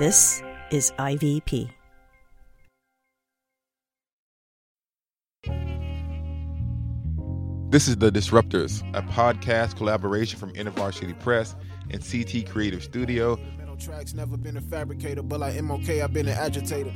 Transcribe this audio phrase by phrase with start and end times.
[0.00, 1.68] This is IVP.
[7.68, 11.54] This is The Disruptors, a podcast collaboration from InterVarsity Press
[11.90, 13.38] and CT Creative Studio.
[13.78, 16.94] Tracks never been a fabricator, but like MOK, I've been an agitator.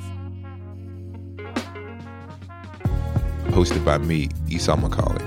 [3.49, 5.24] Hosted by me, Esau McCaulley.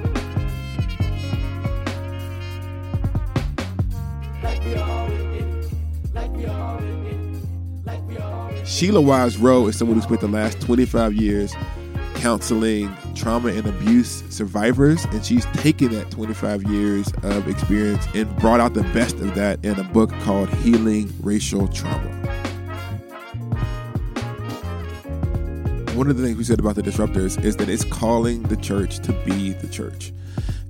[8.78, 11.52] Sheila Wise Rowe is someone who spent the last 25 years
[12.14, 18.60] counseling trauma and abuse survivors, and she's taken that 25 years of experience and brought
[18.60, 22.08] out the best of that in a book called Healing Racial Trauma.
[25.96, 29.00] One of the things we said about the disruptors is that it's calling the church
[29.00, 30.14] to be the church.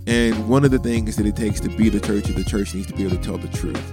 [0.08, 2.74] And one of the things that it takes to be the church is the church
[2.74, 3.84] needs to be able to tell the truth.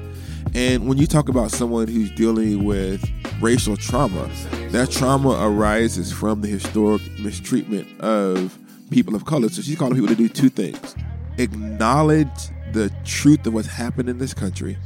[0.54, 3.04] And when you talk about someone who's dealing with
[3.40, 4.30] racial trauma,
[4.70, 8.56] that trauma arises from the historic mistreatment of
[8.90, 9.48] people of color.
[9.48, 10.94] So she's calling people to do two things
[11.38, 12.28] acknowledge
[12.72, 14.78] the truth of what's happened in this country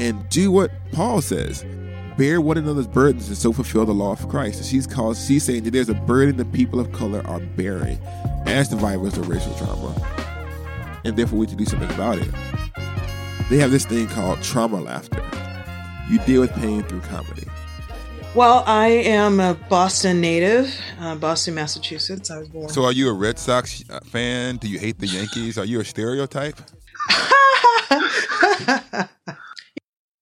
[0.00, 1.64] and do what Paul says
[2.16, 4.58] bear one another's burdens and so fulfill the law of Christ.
[4.58, 7.98] And she's called she's saying that there's a burden the people of color are bearing
[8.46, 9.94] as survivors of racial trauma.
[11.04, 12.28] And therefore we need to do something about it.
[13.52, 15.22] They have this thing called trauma laughter.
[16.08, 17.46] You deal with pain through comedy.
[18.34, 22.30] Well, I am a Boston native, uh, Boston, Massachusetts.
[22.30, 22.70] I was born.
[22.70, 24.56] So, are you a Red Sox uh, fan?
[24.56, 25.58] Do you hate the Yankees?
[25.58, 26.56] Are you a stereotype?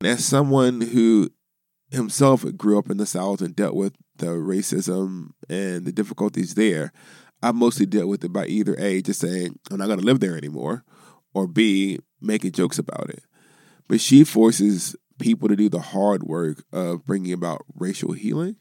[0.03, 1.31] As someone who
[1.92, 6.91] himself grew up in the South and dealt with the racism and the difficulties there,
[7.44, 10.19] I mostly dealt with it by either A, just saying, I'm not going to live
[10.19, 10.83] there anymore,
[11.33, 13.23] or B, making jokes about it.
[13.89, 18.57] But she forces people to do the hard work of bringing about racial healing.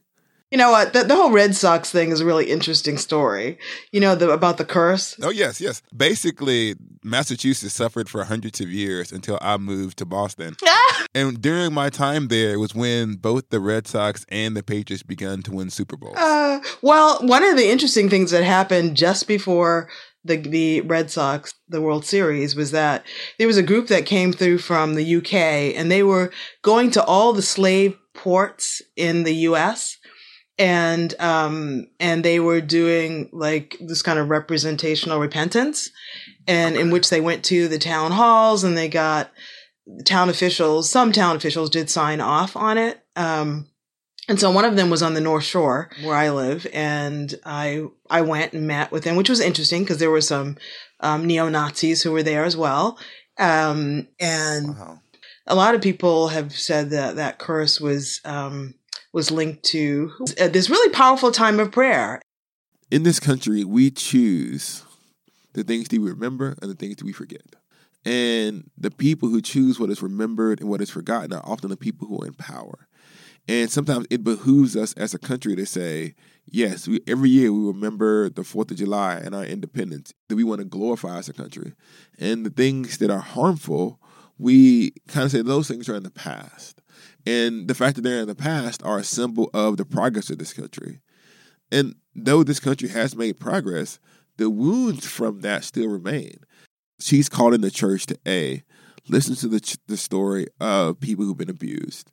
[0.51, 0.93] You know what?
[0.93, 3.59] The, the whole Red Sox thing is a really interesting story.
[3.91, 5.15] You know the, about the curse.
[5.21, 5.83] Oh yes, yes.
[5.95, 10.55] Basically, Massachusetts suffered for hundreds of years until I moved to Boston.
[11.13, 15.03] and during my time there it was when both the Red Sox and the Patriots
[15.03, 16.17] began to win Super Bowls.
[16.17, 19.87] Uh, well, one of the interesting things that happened just before
[20.23, 23.05] the the Red Sox the World Series was that
[23.37, 26.31] there was a group that came through from the UK and they were
[26.61, 29.97] going to all the slave ports in the US
[30.59, 35.89] and um and they were doing like this kind of representational repentance
[36.47, 39.31] and in which they went to the town halls and they got
[40.05, 43.67] town officials some town officials did sign off on it um
[44.29, 47.85] and so one of them was on the North Shore where I live, and I
[48.09, 50.57] I went and met with them, which was interesting because there were some
[51.01, 52.97] um, neo Nazis who were there as well,
[53.37, 55.01] um, and wow.
[55.47, 58.75] a lot of people have said that that curse was um,
[59.11, 62.21] was linked to this really powerful time of prayer.
[62.91, 64.83] In this country, we choose
[65.53, 67.41] the things that we remember and the things that we forget.
[68.05, 71.77] And the people who choose what is remembered and what is forgotten are often the
[71.77, 72.87] people who are in power.
[73.49, 76.13] And sometimes it behooves us as a country to say,
[76.45, 80.43] yes, we, every year we remember the 4th of July and our independence, that we
[80.43, 81.73] want to glorify as a country.
[82.19, 83.99] And the things that are harmful,
[84.37, 86.79] we kind of say those things are in the past.
[87.25, 90.37] And the fact that they're in the past are a symbol of the progress of
[90.37, 90.99] this country.
[91.71, 93.97] And though this country has made progress,
[94.37, 96.37] the wounds from that still remain.
[96.99, 98.61] She's calling the church to A,
[99.07, 102.11] listen to the, the story of people who've been abused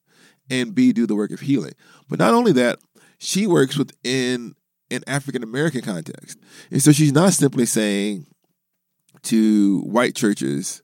[0.51, 1.73] and B, do the work of healing.
[2.09, 2.79] But not only that,
[3.19, 4.55] she works within
[4.91, 6.39] an African American context.
[6.71, 8.27] And so she's not simply saying
[9.23, 10.83] to white churches,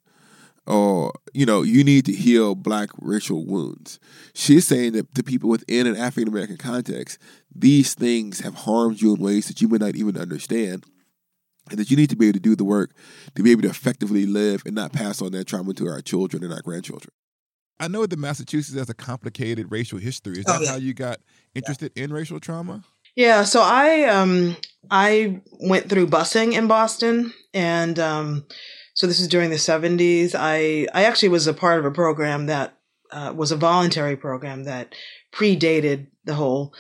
[0.67, 3.99] or, you know, you need to heal black racial wounds.
[4.35, 7.19] She's saying that to people within an African American context,
[7.55, 10.85] these things have harmed you in ways that you may not even understand.
[11.71, 12.91] And that you need to be able to do the work
[13.37, 16.43] to be able to effectively live and not pass on that trauma to our children
[16.43, 17.13] and our grandchildren.
[17.81, 20.39] I know that Massachusetts has a complicated racial history.
[20.39, 20.71] Is that oh, yeah.
[20.71, 21.21] how you got
[21.55, 22.05] interested yeah.
[22.05, 22.85] in racial trauma?
[23.17, 24.57] Yeah, so I um
[24.91, 28.47] I went through busing in Boston and um
[28.95, 30.35] so this is during the 70s.
[30.39, 32.79] I I actually was a part of a program that
[33.11, 34.95] uh, was a voluntary program that
[35.33, 36.73] predated the whole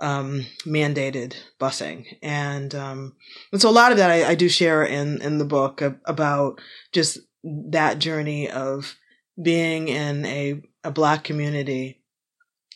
[0.00, 3.16] um, mandated busing, and um,
[3.52, 6.60] and so a lot of that I, I do share in in the book about
[6.92, 8.96] just that journey of
[9.40, 12.02] being in a, a black community.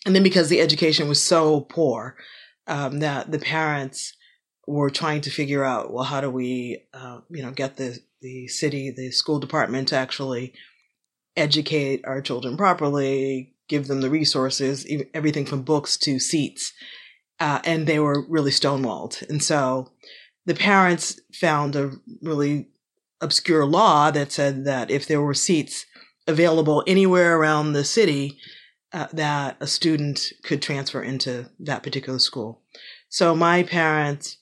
[0.06, 2.16] And then because the education was so poor,
[2.66, 4.14] um, that the parents
[4.66, 8.46] were trying to figure out, well, how do we, uh, you know, get the, the
[8.48, 10.54] city, the school department to actually
[11.36, 16.72] educate our children properly, give them the resources, everything from books to seats.
[17.40, 19.28] Uh, and they were really stonewalled.
[19.28, 19.90] And so
[20.46, 22.68] the parents found a really
[23.20, 25.86] obscure law that said that if there were seats
[26.26, 28.38] available anywhere around the city,
[28.92, 32.60] uh, that a student could transfer into that particular school.
[33.08, 34.38] So my parents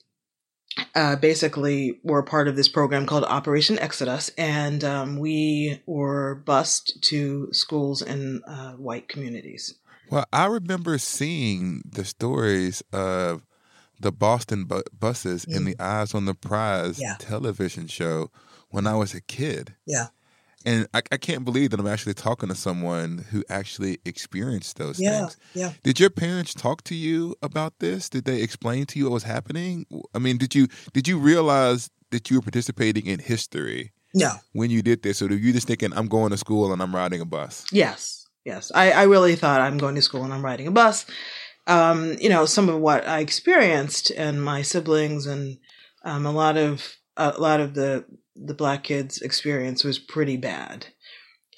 [0.95, 7.03] uh, basically were part of this program called Operation Exodus, and um, we were bused
[7.09, 9.75] to schools in uh, white communities.
[10.09, 13.45] Well, I remember seeing the stories of
[13.99, 17.15] the Boston bu- buses in the Eyes on the Prize Yeah.
[17.19, 18.31] television show
[18.69, 19.75] when I was a kid.
[19.85, 20.07] Yeah.
[20.65, 24.99] And I, I can't believe that I'm actually talking to someone who actually experienced those
[24.99, 25.19] Yeah.
[25.21, 25.37] things.
[25.53, 25.73] Yeah.
[25.83, 28.09] Did your parents talk to you about this?
[28.09, 29.85] Did they explain to you what was happening?
[30.13, 34.31] I mean, did you did you realize that you were participating in history No.
[34.53, 36.93] when you did this, or were you just thinking, "I'm going to school and I'm
[36.95, 37.65] riding a bus"?
[37.71, 38.71] Yes, yes.
[38.75, 41.05] I, I really thought I'm going to school and I'm riding a bus.
[41.67, 45.57] Um, you know, some of what I experienced and my siblings and
[46.03, 48.03] um, a lot of a lot of the
[48.43, 50.87] the black kids' experience was pretty bad.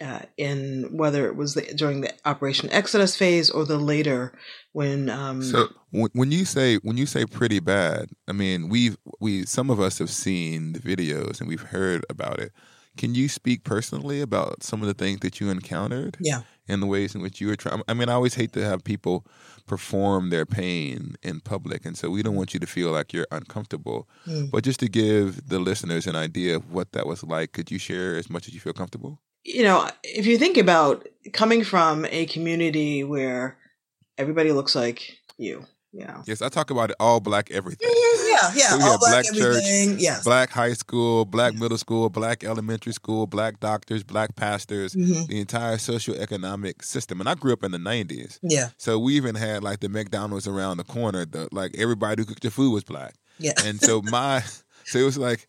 [0.01, 4.33] Uh, in whether it was the, during the Operation Exodus phase or the later
[4.71, 8.97] when um, So when, when you say when you say pretty bad, I mean we've
[9.19, 12.51] we some of us have seen the videos and we've heard about it.
[12.97, 16.17] Can you speak personally about some of the things that you encountered?
[16.19, 16.41] Yeah.
[16.67, 17.81] And the ways in which you were trying.
[17.87, 19.25] I mean, I always hate to have people
[19.67, 23.27] perform their pain in public, and so we don't want you to feel like you're
[23.31, 24.07] uncomfortable.
[24.25, 24.49] Mm.
[24.51, 27.79] But just to give the listeners an idea of what that was like, could you
[27.79, 29.19] share as much as you feel comfortable?
[29.43, 33.57] you know, if you think about coming from a community where
[34.17, 37.87] everybody looks like you, you know, Yes, I talk about it all black everything.
[37.91, 38.51] Yeah.
[38.55, 38.69] Yeah.
[38.69, 39.99] So we All have black, black church, everything.
[39.99, 40.23] Yes.
[40.23, 45.27] black high school, black middle school, black elementary school, black doctors, black pastors, Mhm.
[45.27, 47.19] the entire socioeconomic system.
[47.19, 48.39] And I grew up in the 90s.
[48.41, 48.69] Yeah.
[48.77, 51.25] So we even had like the McDonald's around the corner.
[51.25, 53.13] The, like everybody who cooked your food was black.
[53.39, 53.53] Yeah.
[53.65, 54.43] And so my,
[54.85, 55.47] so it was like,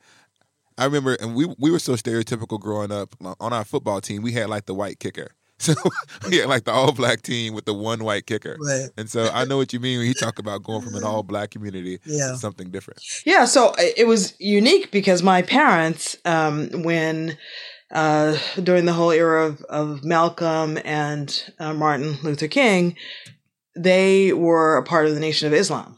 [0.77, 3.15] I remember, and we we were so stereotypical growing up.
[3.41, 5.29] On our football team, we had like the white kicker.
[5.59, 5.73] So
[6.31, 8.57] yeah, like the all black team with the one white kicker.
[8.61, 8.89] Right.
[8.97, 11.23] And so I know what you mean when you talk about going from an all
[11.23, 12.33] black community Yeah.
[12.33, 13.01] to something different.
[13.25, 17.39] Yeah, so it was unique because my parents, um, when
[17.93, 22.97] uh, during the whole era of, of Malcolm and uh, Martin Luther King,
[23.77, 25.97] they were a part of the Nation of Islam.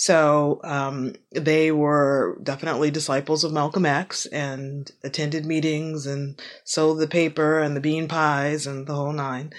[0.00, 7.08] So um, they were definitely disciples of Malcolm X and attended meetings and sold the
[7.08, 9.52] paper and the bean pies and the whole nine.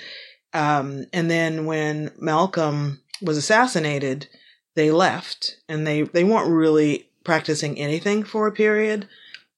[0.54, 4.30] Um, and then when Malcolm was assassinated,
[4.76, 9.10] they left and they, they weren't really practicing anything for a period.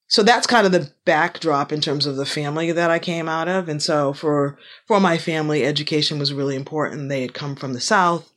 [0.07, 3.47] So that's kind of the backdrop in terms of the family that I came out
[3.47, 3.69] of.
[3.69, 4.57] And so for,
[4.87, 7.07] for my family, education was really important.
[7.07, 8.33] They had come from the South,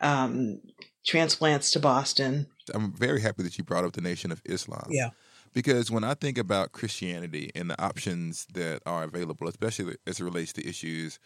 [0.00, 0.60] um,
[1.04, 2.46] transplants to Boston.
[2.74, 4.86] I'm very happy that you brought up the Nation of Islam.
[4.90, 5.10] Yeah.
[5.52, 10.24] Because when I think about Christianity and the options that are available, especially as it
[10.24, 11.18] relates to issues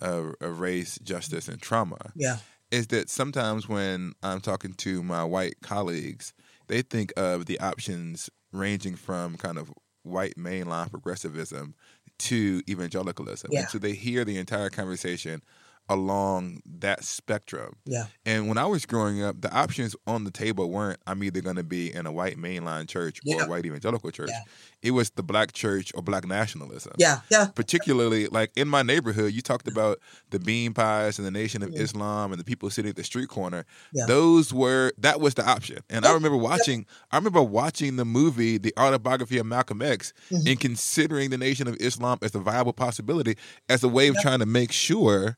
[0.00, 2.38] of, of race, justice, and trauma, Yeah.
[2.70, 6.32] is that sometimes when I'm talking to my white colleagues,
[6.66, 9.72] they think of the options ranging from kind of
[10.02, 11.74] white mainline progressivism
[12.18, 13.50] to evangelicalism.
[13.52, 13.60] Yeah.
[13.60, 15.42] And so they hear the entire conversation
[15.88, 17.76] along that spectrum.
[17.84, 18.06] Yeah.
[18.24, 21.56] And when I was growing up, the options on the table weren't I'm either going
[21.56, 24.30] to be in a white mainline church or a white evangelical church.
[24.30, 24.40] Yeah.
[24.82, 26.92] It was the black church or black nationalism.
[26.98, 27.20] Yeah.
[27.30, 27.46] Yeah.
[27.54, 29.98] Particularly, like in my neighborhood, you talked about
[30.30, 31.82] the bean pies and the Nation of Yeah.
[31.82, 33.64] Islam and the people sitting at the street corner.
[33.92, 34.06] Yeah.
[34.06, 35.78] Those were that was the option.
[35.90, 36.86] And I remember watching.
[37.10, 40.50] I remember watching the movie, the autobiography of Malcolm X, Mhm.
[40.50, 43.36] and considering the Nation of Islam as a viable possibility
[43.68, 44.22] as a way of Yeah.
[44.22, 45.36] trying to make sure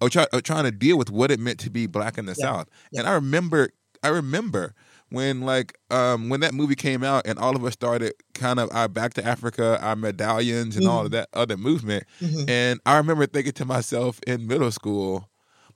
[0.00, 2.34] or, try, or trying to deal with what it meant to be black in the
[2.38, 2.44] Yeah.
[2.44, 2.68] South.
[2.90, 3.00] Yeah.
[3.00, 3.70] And I remember,
[4.02, 4.74] I remember
[5.10, 8.68] when like um, when that movie came out and all of us started kind of
[8.72, 11.04] our Back to Africa, our medallions, and all Mm-hmm.
[11.06, 12.04] of that other movement.
[12.20, 12.48] Mhm.
[12.50, 15.28] And I remember thinking to myself in middle school,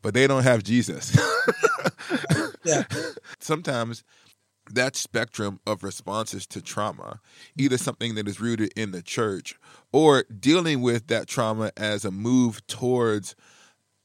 [0.02, 1.16] but they don't have Jesus.
[2.64, 2.84] Yeah.
[3.38, 4.04] Sometimes
[4.72, 7.20] that spectrum of responses to trauma,
[7.56, 9.54] either something that is rooted in the church
[9.92, 13.34] or dealing with that trauma as a move towards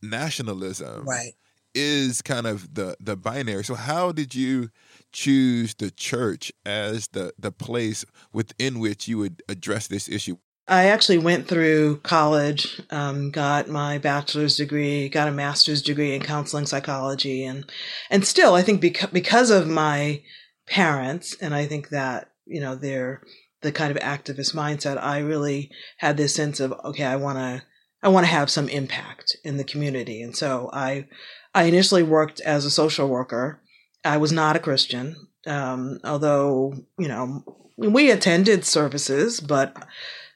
[0.02, 1.34] nationalism Right.
[1.74, 3.64] is kind of the the binary.
[3.64, 4.70] So how did you
[5.12, 10.38] choose the church as the the place within which you would address this issue?
[10.68, 16.24] I actually went through college, um, got my bachelor's degree, got a master's degree in
[16.24, 17.70] counseling psychology, and
[18.10, 20.24] and still, I think because because of my
[20.68, 23.22] parents, and I think that you know they're
[23.62, 25.02] the kind of activist mindset.
[25.02, 27.64] I really had this sense of okay, I want to
[28.04, 30.22] I want to have some impact in the community.
[30.22, 31.08] And so I,
[31.54, 33.62] I initially worked as a social worker.
[34.04, 35.16] I was not a Christian,
[35.48, 37.44] um, although, you know,
[37.78, 39.76] we attended services, but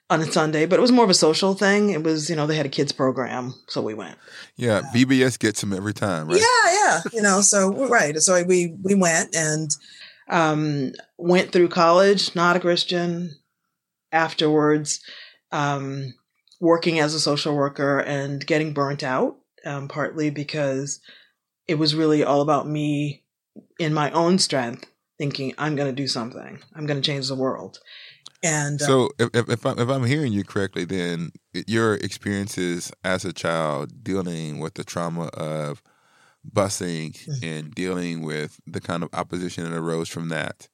[0.10, 1.92] on a Sunday, but it was more of a social thing.
[1.92, 4.18] It was, you know, they had a kids program, so we went.
[4.56, 6.40] Yeah, VBS gets them every time, right?
[6.40, 7.02] Yeah, yeah.
[7.14, 8.18] You know, so right.
[8.18, 9.70] So we we went and
[10.32, 13.36] Um, went through college, not a Christian.
[14.12, 15.00] Afterwards,
[15.52, 16.14] um,
[16.60, 21.00] working as a social worker and getting burnt out, um, partly because
[21.68, 23.24] it was really all about me
[23.80, 24.86] in my own strength,
[25.18, 26.60] thinking I'm going to do something.
[26.76, 27.80] I'm going to change the world.
[28.44, 31.32] and uh, So if if, if, I'm, if I'm hearing you correctly, then
[31.68, 35.82] your experiences as a child dealing with the trauma of
[36.50, 37.44] busing Mhm.
[37.44, 40.70] and dealing with the kind of opposition that arose from that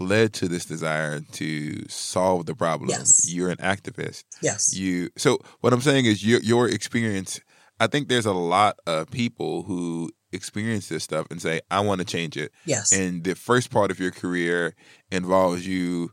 [0.00, 2.90] led to this desire to solve the problem.
[2.90, 3.32] Yes.
[3.32, 4.24] You're an activist.
[4.42, 7.40] yes, You so what I'm saying is your your experience.
[7.78, 11.98] I think there's a lot of people who experience this stuff and say, "I want
[12.00, 14.74] to change it." yes, And the first part of your career
[15.10, 16.12] involves you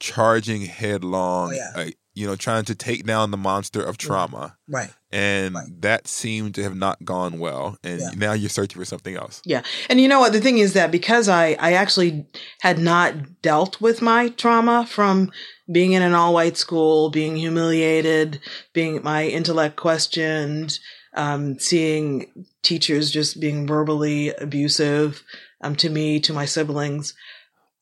[0.00, 1.72] charging headlong, Oh, yeah.
[1.76, 4.56] uh, you know, trying to take down the monster of trauma.
[4.68, 4.92] right.
[5.14, 5.80] And Right.
[5.80, 7.78] that seemed to have not gone well.
[7.84, 8.10] And Yeah.
[8.16, 9.40] now you're searching for something else.
[9.44, 10.32] Yeah and you know what?
[10.32, 12.26] The thing is that because I, I actually
[12.60, 15.30] had not dealt with my trauma from
[15.70, 18.40] being in an all white school, being humiliated,
[18.72, 20.78] being my intellect questioned,
[21.14, 25.22] um, seeing teachers just being verbally abusive
[25.60, 27.14] um, to me, to my siblings,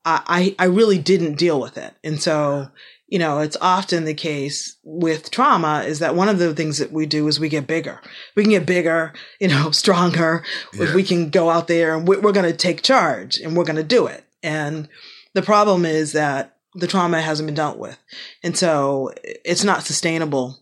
[0.05, 1.93] I, I really didn't deal with it.
[2.03, 2.67] And so,
[3.13, 6.91] you know, it's often the case with trauma is that one of the things that
[6.91, 8.01] we do is we get bigger.
[8.35, 10.43] We can get bigger, you know, stronger,
[10.73, 10.95] Yeah.
[10.95, 13.75] we can go out there and we- we're going to take charge and we're going
[13.75, 14.23] to do it.
[14.41, 14.89] And
[15.35, 17.97] the problem is that the trauma hasn't been dealt with.
[18.41, 20.57] And so it's not sustainable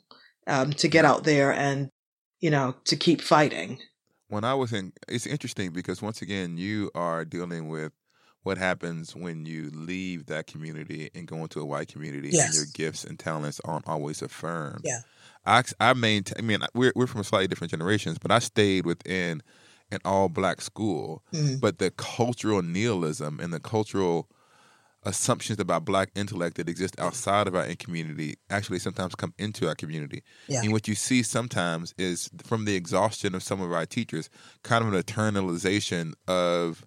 [0.46, 1.90] um, to get out there and,
[2.42, 3.80] you know, to keep fighting.
[4.28, 7.94] When I was in, it's interesting because once again, you are dealing with
[8.44, 12.66] what happens when you leave that community and go into a white community and your
[12.74, 14.82] gifts and talents aren't always affirmed.
[14.84, 15.02] Yeah.
[15.46, 19.42] I, I maintain, I mean, we're, we're from slightly different generations, but I stayed within
[19.92, 21.24] an all black school.
[21.34, 21.60] Mhm.
[21.60, 24.28] But the cultural nihilism and the cultural
[25.04, 29.76] assumptions about black intellect that exist outside of our community actually sometimes come into our
[29.76, 30.22] community.
[30.48, 30.62] Yeah.
[30.62, 34.30] And what you see sometimes is from the exhaustion of some of our teachers,
[34.64, 36.86] kind of an eternalization of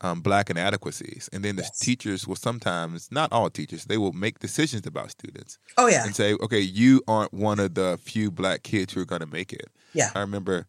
[0.00, 1.28] um, black inadequacies.
[1.32, 1.78] And then the Yes.
[1.78, 6.14] teachers will sometimes, not all teachers, they will make decisions about students Oh yeah, and
[6.14, 9.52] say, okay, you aren't one of the few black kids who are going to make
[9.52, 9.68] it.
[9.94, 10.66] yeah, I remember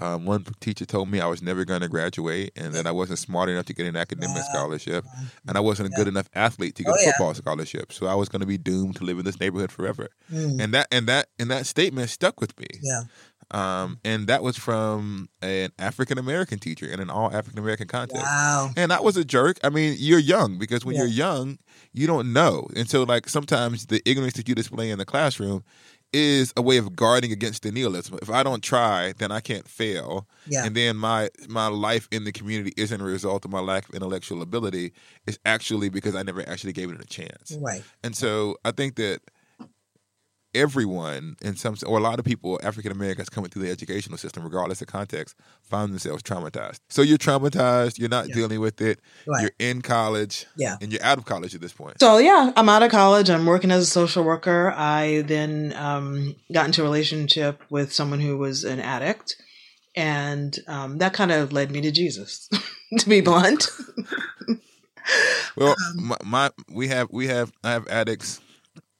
[0.00, 3.20] um, one teacher told me I was never going to graduate and that I wasn't
[3.20, 4.42] smart enough to get an academic Wow.
[4.42, 5.04] scholarship
[5.46, 7.12] and I wasn't a good enough athlete to get Oh, a yeah.
[7.12, 7.92] football scholarship.
[7.92, 10.08] So I was going to be doomed to live in this neighborhood forever.
[10.32, 10.60] Mm.
[10.60, 12.66] And that and that and that statement stuck with me.
[12.82, 13.02] yeah,
[13.50, 18.24] Um, and that was from an African American teacher in an all African American context.
[18.24, 19.58] wow, And I was a jerk.
[19.62, 21.02] I mean, you're young because when Yeah.
[21.02, 21.58] you're young,
[21.92, 22.68] you don't know.
[22.76, 25.62] And so, like, sometimes the ignorance that you display in the classroom
[26.12, 28.16] is a way of guarding against the nihilism.
[28.22, 30.28] If I don't try, then I can't fail.
[30.46, 33.88] yeah, And then my my life in the community isn't a result of my lack
[33.88, 34.92] of intellectual ability.
[35.26, 37.56] It's actually because I never actually gave it a chance.
[37.60, 39.22] right, And so I think that
[40.54, 44.44] everyone in some or a lot of people, African Americans coming through the educational system,
[44.44, 46.80] regardless of context, find themselves traumatized.
[46.88, 48.34] So you're traumatized, you're not Yeah.
[48.34, 51.72] dealing with it, right, you're in college, yeah, and you're out of college at this
[51.72, 51.98] point.
[52.00, 53.28] So yeah, I'm out of college.
[53.30, 54.72] I'm working as a social worker.
[54.76, 59.36] I then um, got into a relationship with someone who was an addict,
[59.96, 62.48] and um, that kind of led me to Jesus,
[62.98, 63.68] to be blunt.
[65.56, 68.40] Well, Um, my, my we have we have I have addicts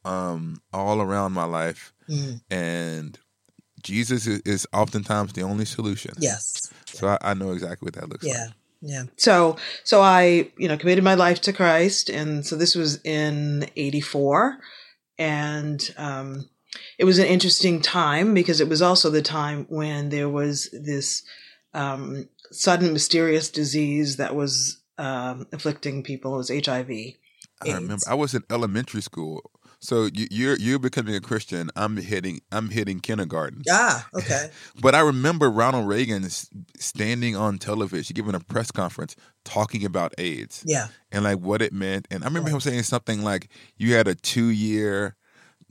[0.04, 2.40] um all around my life Mm.
[2.50, 3.18] and
[3.82, 6.12] Jesus is, is oftentimes the only solution.
[6.18, 8.52] yes, So I, I know exactly what that looks yeah, like.
[8.80, 9.02] yeah, Yeah.
[9.16, 13.68] So so I you know committed my life to Christ, and so this was in
[13.76, 14.58] '84,
[15.18, 16.48] and um,
[16.98, 21.22] it was an interesting time because it was also the time when there was this
[21.72, 26.34] um, sudden mysterious disease that was um, afflicting people.
[26.34, 26.90] It was HIV.
[26.90, 29.50] I remember I was in elementary school.
[29.84, 31.70] So you, you're you're becoming a Christian.
[31.76, 33.62] I'm hitting I'm hitting kindergarten.
[33.70, 34.48] ah, okay,
[34.80, 36.26] But I remember Ronald Reagan
[36.78, 39.14] standing on television, giving a press conference,
[39.44, 42.08] talking about AIDS yeah, and like what it meant.
[42.10, 45.16] And I remember him saying something like, "You had a two year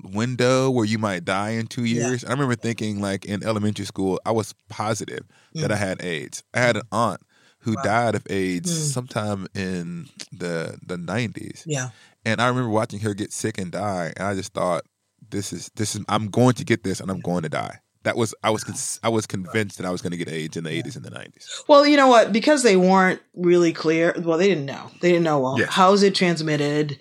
[0.03, 2.03] window where you might die in two years.
[2.03, 2.09] Yeah.
[2.09, 6.43] years." I remember thinking like in elementary school, I was positive that I had AIDS.
[6.53, 7.21] I had an aunt
[7.63, 7.75] who.
[7.75, 7.83] Wow.
[7.83, 8.93] died of AIDS Mm.
[8.93, 11.63] sometime in the the nineties.
[11.65, 11.89] yeah,
[12.25, 14.83] And I remember watching her get sick and die, and I just thought,
[15.29, 17.79] this is this is I'm going to get this and I'm going to die.
[18.03, 20.57] That was I was cons- I was convinced that I was going to get AIDS
[20.57, 21.63] in the 80s and the 90s.
[21.69, 22.33] Well, you know what?
[22.33, 24.13] Because they weren't really clear.
[24.19, 24.91] Well, they didn't know.
[25.01, 25.39] They didn't know.
[25.39, 25.69] Well, Yes.
[25.73, 26.99] how is it transmitted?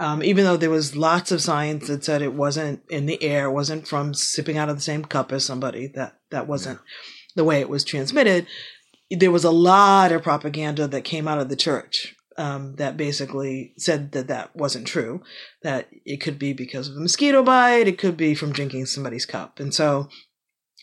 [0.00, 3.50] Um, even though there was lots of science that said it wasn't in the air,
[3.50, 5.88] wasn't from sipping out of the same cup as somebody.
[5.88, 6.78] That that wasn't
[7.34, 8.46] the way it was transmitted.
[9.10, 13.74] There was a lot of propaganda that came out of the church um, that basically
[13.76, 15.22] said that that wasn't true.
[15.62, 17.88] That it could be because of a mosquito bite.
[17.88, 19.60] It could be from drinking somebody's cup.
[19.60, 20.08] And so,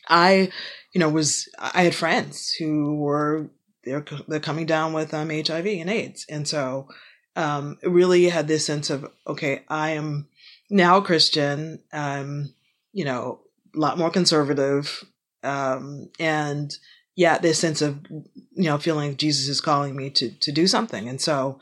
[0.07, 0.51] I,
[0.93, 3.49] you know, was I had friends who were
[3.85, 6.89] they're they're coming down with um, HIV and AIDS, and so
[7.35, 10.27] um, really had this sense of okay, I am
[10.69, 12.53] now Christian, um,
[12.91, 13.41] you know,
[13.75, 15.03] a lot more conservative,
[15.43, 16.75] um, and
[17.15, 21.07] yet this sense of you know feeling Jesus is calling me to to do something,
[21.09, 21.59] and so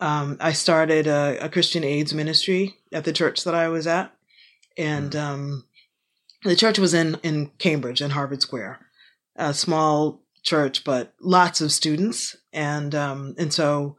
[0.00, 4.12] um, I started a, a Christian AIDS ministry at the church that I was at,
[4.76, 5.64] and um,
[6.42, 8.80] the church was in in Cambridge in Harvard Square,
[9.36, 13.96] a small church, but lots of students, and um, and so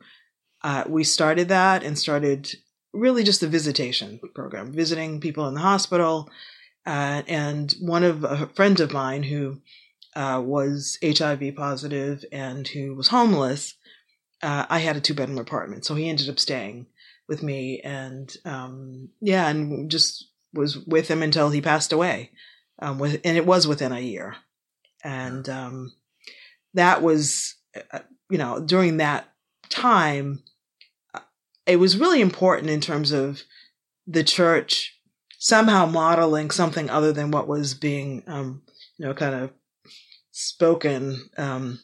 [0.64, 2.50] uh, we started that and started
[2.94, 6.30] really just a visitation program, visiting people in the hospital,
[6.86, 9.60] uh, and one of a friend of mine who
[10.16, 13.76] uh, was HIV positive and who was homeless.
[14.42, 16.88] Uh, I had a two bedroom apartment, so he ended up staying
[17.28, 22.32] with me, and um, yeah, and just was with him until he passed away.
[22.80, 24.36] Um, with, and it was within a year,
[25.04, 25.94] and um,
[26.74, 27.56] that was,
[27.92, 29.32] uh, you know, during that
[29.70, 30.44] time,
[31.14, 31.22] uh,
[31.66, 33.44] it was really important in terms of
[34.06, 35.00] the church
[35.40, 38.62] somehow modeling something other than what was being, um,
[38.98, 39.52] you know, kind of
[40.36, 41.80] spoken um,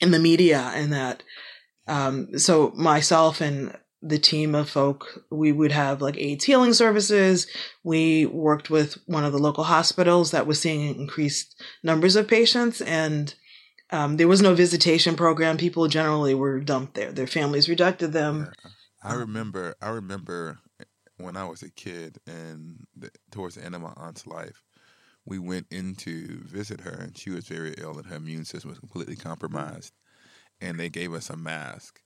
[0.00, 1.22] in the media, and that.
[1.88, 7.46] Um, so myself and the team of folk, we would have like AIDS healing services.
[7.84, 12.80] We worked with one of the local hospitals that was seeing increased numbers of patients,
[12.80, 13.34] and
[13.90, 15.56] um, there was no visitation program.
[15.56, 17.12] People generally were dumped there.
[17.12, 18.50] Their families rejected them.
[19.02, 20.58] I remember I remember
[21.18, 24.62] when I was a kid and the, towards the end of my aunt's life,
[25.24, 28.70] we went in to visit her and she was very ill and her immune system
[28.70, 29.92] was completely compromised.
[30.60, 32.00] And they gave us a mask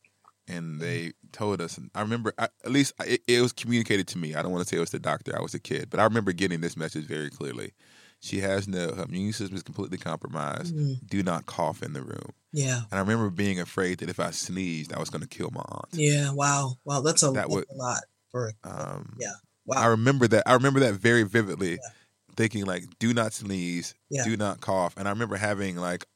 [0.48, 1.78] and they told us.
[1.94, 4.34] I remember, I, at least it, it was communicated to me.
[4.34, 5.36] I don't want to say it was the doctor.
[5.36, 7.72] I was a kid, but I remember getting this message very clearly.
[8.20, 10.74] She has no her immune system is completely compromised.
[10.74, 11.06] Mm.
[11.06, 12.30] Do not cough in the room.
[12.52, 12.80] Yeah.
[12.90, 15.60] And I remember being afraid that if I sneezed, I was going to kill my
[15.68, 15.88] aunt.
[15.92, 16.32] Yeah.
[16.32, 16.76] Wow.
[16.84, 17.02] Wow.
[17.02, 18.00] That's a, That that's would- a lot
[18.30, 18.52] for.
[18.64, 19.32] Um, Yeah.
[19.66, 19.82] Wow.
[19.82, 20.44] I remember that.
[20.46, 21.78] I remember that very vividly, Yeah.
[22.36, 24.24] Thinking like, "Do not sneeze, Yeah.
[24.24, 26.06] do not cough." And I remember having like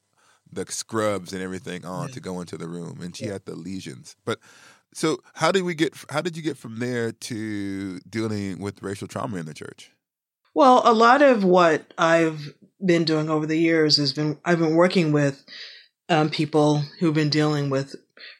[0.51, 2.13] the scrubs and everything on Yeah.
[2.15, 3.33] to go into the room, and she Yeah.
[3.33, 4.15] had the lesions.
[4.25, 4.39] But
[4.93, 5.93] so, how did we get?
[6.09, 9.91] How did you get from there to dealing with racial trauma in the church?
[10.53, 12.53] Well, a lot of what I've
[12.85, 15.43] been doing over the years has been I've been working with
[16.09, 17.95] um, people who've been dealing with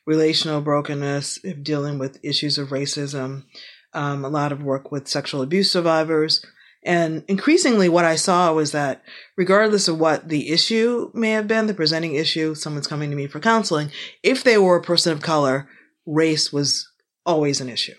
[0.06, 3.46] relational brokenness, dealing with issues of racism,
[3.94, 6.44] um, a lot of work with sexual abuse survivors.
[6.84, 9.04] And increasingly, what I saw was that
[9.38, 13.28] regardless of what the issue may have been, the presenting issue, someone's coming to me
[13.28, 13.91] for counseling,
[14.24, 15.70] if they were a person of color,
[16.06, 16.89] race was
[17.26, 17.94] always an issue.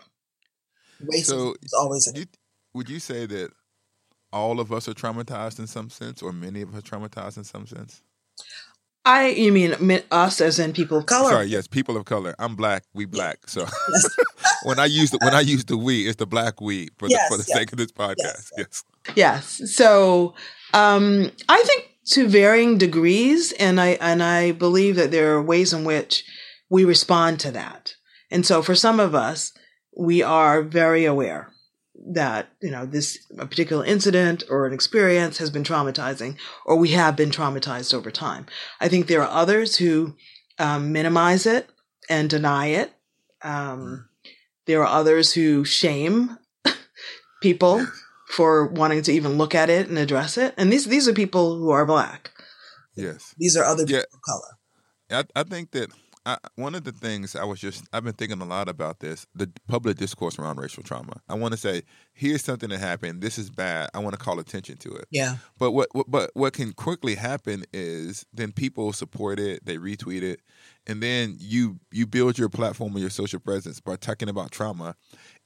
[1.02, 2.26] Racism So, is always a You,
[2.74, 3.52] would you say that
[4.32, 7.44] all of us are traumatized in some sense, or many of us are traumatized in
[7.44, 8.02] some sense?
[9.04, 9.74] I, you mean
[10.10, 11.30] us as in people of color?
[11.30, 12.34] Sorry, yes, people of color.
[12.38, 12.84] I'm black.
[12.94, 13.48] We black.
[13.48, 13.66] So
[14.64, 17.18] when I use the when I use the we, it's the black we for the
[17.28, 18.16] for the yes, sake of this podcast.
[18.18, 18.52] yes.
[18.56, 18.84] Yes.
[19.16, 19.74] Yes.
[19.74, 20.34] So
[20.74, 25.72] um, I think to varying degrees, and I and I believe that there are ways
[25.72, 26.24] in which
[26.68, 27.94] we respond to that.
[28.30, 29.52] And so for some of us,
[29.96, 31.52] we are very aware
[31.94, 36.90] that you know this a particular incident or an experience has been traumatizing, or we
[36.90, 38.46] have been traumatized over time.
[38.80, 40.14] I think there are others who
[40.58, 41.68] um, minimize it
[42.08, 42.92] and deny it.
[43.42, 44.08] Um,
[44.66, 46.38] there are others who shame
[47.42, 47.86] people
[48.28, 50.54] for wanting to even look at it and address it.
[50.56, 52.30] And these these are people who are black.
[52.96, 53.34] Yes.
[53.38, 54.00] These are other Yeah.
[54.00, 55.24] people of color.
[55.34, 55.90] I, I think that
[56.24, 59.26] I, one of the things I was just I've been thinking a lot about this
[59.34, 61.20] the public discourse around racial trauma.
[61.28, 61.82] I want to say
[62.12, 63.20] here's something that happened.
[63.22, 63.90] This is bad.
[63.92, 65.06] I want to call attention to it.
[65.10, 65.36] Yeah.
[65.58, 70.22] But what, what but what can quickly happen is then people support it, they retweet
[70.22, 70.40] it,
[70.86, 74.94] and then you you build your platform and your social presence by talking about trauma.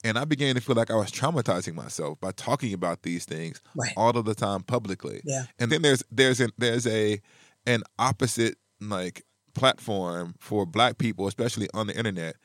[0.03, 3.61] And I began to feel like I was traumatizing myself by talking about these things
[3.75, 3.93] Right.
[3.97, 5.21] all of the time publicly.
[5.25, 5.45] Yeah.
[5.57, 7.19] And then there's there's an there's a
[7.65, 9.23] an opposite like
[9.57, 12.35] platform for black people, especially on the internet,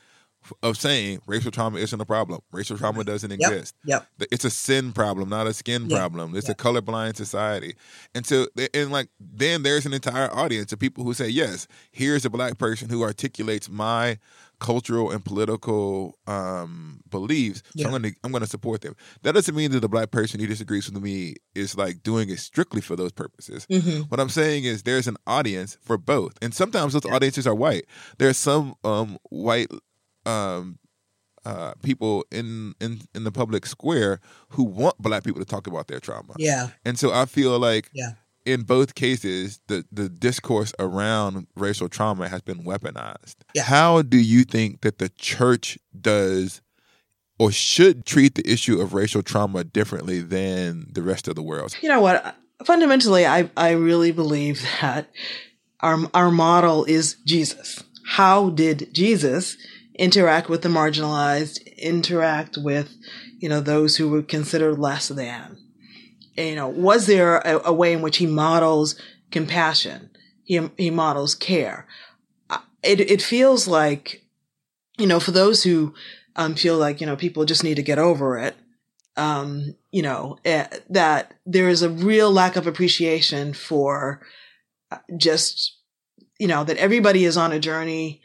[0.62, 2.40] of saying racial trauma isn't a problem.
[2.50, 3.76] Racial trauma doesn't exist.
[3.84, 4.06] Yep.
[4.32, 5.98] It's a sin problem, not a skin Yeah.
[5.98, 6.34] problem.
[6.34, 6.52] It's Yeah.
[6.52, 7.76] a colorblind society.
[8.12, 12.24] And so, and like, then there's an entire audience of people who say, yes, here's
[12.24, 14.18] a black person who articulates my
[14.62, 17.58] cultural and political um, beliefs.
[17.66, 17.86] So Yeah.
[17.86, 18.94] I'm going to I'm going to support them.
[19.22, 22.38] That doesn't mean that the black person who disagrees with me is like doing it
[22.38, 23.66] strictly for those purposes.
[23.68, 26.34] hmm What I'm saying is there's an audience for both.
[26.40, 27.84] And sometimes those audiences are white.
[28.18, 29.70] There's some um, white
[30.26, 30.78] um,
[31.44, 34.20] uh, people in, in in the public square
[34.50, 36.34] who want black people to talk about their trauma.
[36.38, 36.68] Yeah.
[36.84, 38.12] And so I feel like Yeah.
[38.44, 43.36] In both cases the the discourse around racial trauma has been weaponized.
[43.54, 43.62] Yeah.
[43.62, 46.60] How do you think that the church does
[47.38, 51.76] or should treat the issue of racial trauma differently than the rest of the world?
[51.80, 52.36] You know what?
[52.64, 55.10] Fundamentally, I, I really believe that
[55.80, 57.82] our, our model is Jesus.
[58.06, 59.56] How did Jesus
[59.98, 62.94] interact with the marginalized, interact with,
[63.38, 65.58] you know, those who were considered less than?
[66.36, 68.96] You know, was there a, a way in which he models
[69.30, 70.10] compassion?
[70.44, 71.86] He, he models care.
[72.82, 74.24] It, it feels like,
[74.98, 75.94] you know, for those who
[76.36, 78.56] um, feel like, you know, people just need to get over it,
[79.16, 84.20] um, you know, eh, that there is a real lack of appreciation for
[84.90, 85.76] uh, just,
[86.38, 88.20] you know, that everybody is on a journey.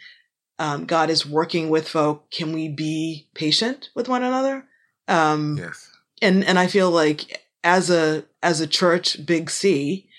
[0.60, 2.32] Um, God is working with folk.
[2.32, 4.66] Can we be patient with one another?
[5.08, 5.92] Um, Yes.
[6.22, 10.10] and and I feel like as a as a church, big C,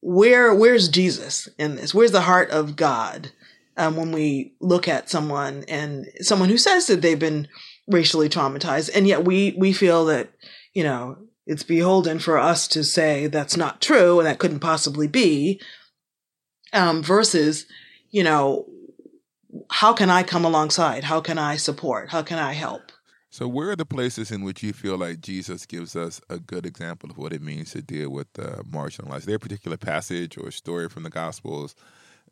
[0.00, 1.94] where where's Jesus in this?
[1.94, 3.32] Where's the heart of God
[3.76, 7.48] um, when we look at someone and someone who says that they've been
[7.88, 10.30] racially traumatized, and yet we we feel that
[10.74, 15.06] you know it's beholden for us to say that's not true and that couldn't possibly
[15.06, 15.60] be,
[16.72, 17.66] um, versus
[18.10, 18.66] you know
[19.70, 21.04] how can I come alongside?
[21.04, 22.10] How can I support?
[22.10, 22.85] How can I help?
[23.36, 26.64] So, where are the places in which you feel like Jesus gives us a good
[26.64, 29.18] example of what it means to deal with the marginalized?
[29.18, 31.74] Is there a particular passage or story from the Gospels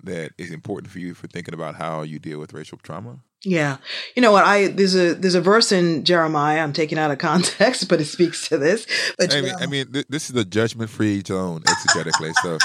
[0.02, 3.18] that is important for you for thinking about how you deal with racial trauma?
[3.42, 3.76] Yeah.
[4.16, 4.46] You know what?
[4.46, 8.06] I there's a there's a verse in Jeremiah I'm taking out of context, but it
[8.06, 8.86] speaks to this.
[9.18, 12.32] But I mean, I mean, th- this is a judgment-free zone exegetically.
[12.42, 12.56] so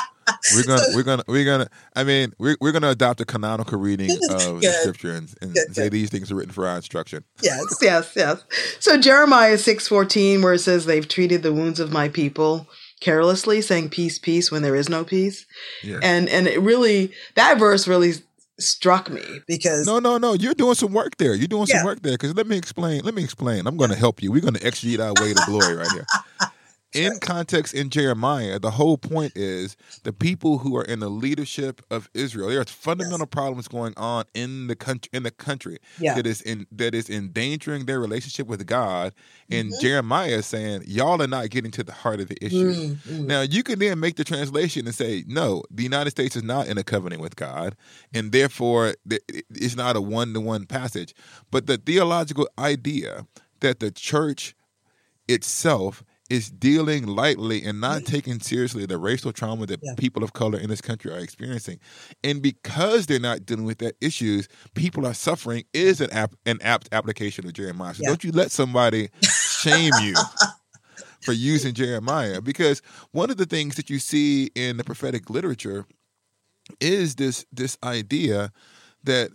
[0.56, 1.70] we're gonna, we're gonna, we're gonna.
[1.96, 4.76] I mean, we're we're gonna adopt a canonical reading of the Good.
[4.82, 5.94] scripture and, and Good, say good.
[5.94, 7.24] these things are written for our instruction.
[7.42, 7.63] yes.
[7.82, 8.44] yes, yes.
[8.80, 12.68] So Jeremiah 6:14 where it says they've treated the wounds of my people
[13.02, 15.46] carelessly saying peace peace when there is no peace.
[15.84, 16.00] Yeah.
[16.04, 18.13] And and it really that verse really
[18.60, 19.24] struck me.
[19.48, 20.34] Because No, no, no.
[20.34, 21.34] You're doing some work there.
[21.34, 22.13] You're doing some work there.
[22.13, 23.02] Because let me explain.
[23.06, 23.65] Let me explain.
[23.68, 24.34] I'm going to help you.
[24.34, 26.06] We're going to exegete our way to glory right here.
[26.93, 31.82] In context, in Jeremiah, the whole point is the people who are in the leadership
[31.91, 32.49] of Israel.
[32.49, 35.10] There are fundamental problems going on in the country.
[35.13, 36.15] In the country Yeah.
[36.15, 39.13] that is in that is endangering their relationship with God.
[39.52, 39.82] And Mm-hmm.
[39.82, 43.25] Jeremiah is saying, "Y'all are not getting to the heart of the issue." Mm, mm.
[43.28, 46.67] Now you can then make the translation and say, no, the United States is not
[46.67, 47.75] in a covenant with God,
[48.13, 48.95] and therefore
[49.52, 51.13] it's not a one-to-one passage.
[51.52, 53.28] But the theological idea
[53.60, 54.56] that the church
[55.28, 58.06] itself is dealing lightly and not mm.
[58.06, 59.94] taking seriously the racial trauma that Yeah.
[59.98, 61.80] people of color in this country are experiencing,
[62.24, 66.60] and because they're not dealing with that issues, people are suffering is an apt, an
[66.62, 67.94] apt application of Jeremiah.
[67.96, 68.10] So Yeah.
[68.10, 70.15] don't you let somebody shame you
[71.26, 75.86] for using Jeremiah because one of the things that you see in the prophetic literature
[76.80, 78.52] is this this idea
[79.04, 79.32] that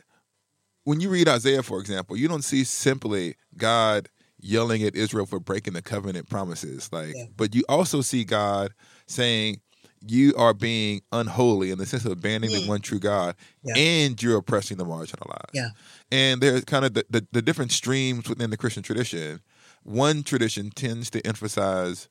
[0.85, 4.09] when you read Isaiah, for example, you don't see simply God
[4.45, 7.25] yelling at Israel for breaking the covenant promises, like, Yeah.
[7.37, 8.73] but you also see God
[9.07, 9.61] saying
[10.07, 12.69] you are being unholy in the sense of abandoning the Mm.
[12.69, 13.75] one true God, Yeah.
[13.77, 15.49] and you're oppressing the marginalized.
[15.55, 15.71] Yeah.
[16.13, 19.41] And there's kind of the, the, the different streams within the Christian tradition.
[19.83, 22.09] One tradition tends to emphasize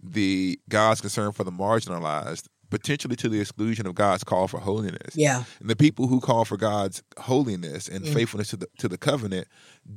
[0.00, 5.14] the God's concern for the marginalized, potentially to the exclusion of God's call for holiness.
[5.14, 5.44] Yeah.
[5.60, 8.14] And the people who call for God's holiness and Mm.
[8.14, 9.46] faithfulness to the to the covenant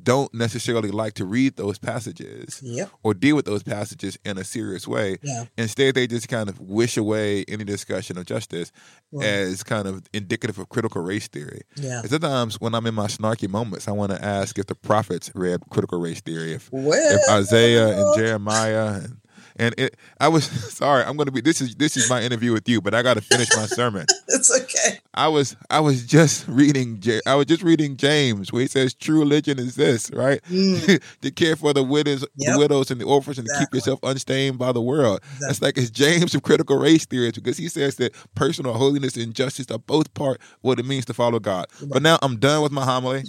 [0.04, 2.90] don't necessarily like to read those passages Yep.
[3.04, 5.18] or deal with those passages in a serious way.
[5.24, 5.46] Yeah.
[5.58, 8.72] Instead, they just kind of wish away any discussion of justice
[9.14, 9.26] Right.
[9.26, 11.62] as kind of indicative of critical race theory.
[11.78, 12.02] Yeah.
[12.02, 15.32] And sometimes when I'm in my snarky moments, I want to ask if the prophets
[15.34, 19.18] read critical race theory, if Well, if Isaiah and Jeremiah and
[19.58, 21.04] and it, I was sorry.
[21.04, 21.42] I'm going to be.
[21.42, 24.06] This is this is my interview with you, but I got to finish my sermon.
[24.28, 25.00] it's okay.
[25.14, 29.20] I was I was just reading I was just reading James where he says true
[29.20, 32.54] religion is this right Mm, to care for the widows Yep.
[32.54, 35.20] the widows and the orphans and to keep yourself unstained by the world.
[35.24, 35.48] Exactly.
[35.48, 39.34] That's like it's James of critical race theory because he says that personal holiness and
[39.34, 41.68] justice are both part what it means to follow God.
[41.82, 43.24] But now I'm done with my homily.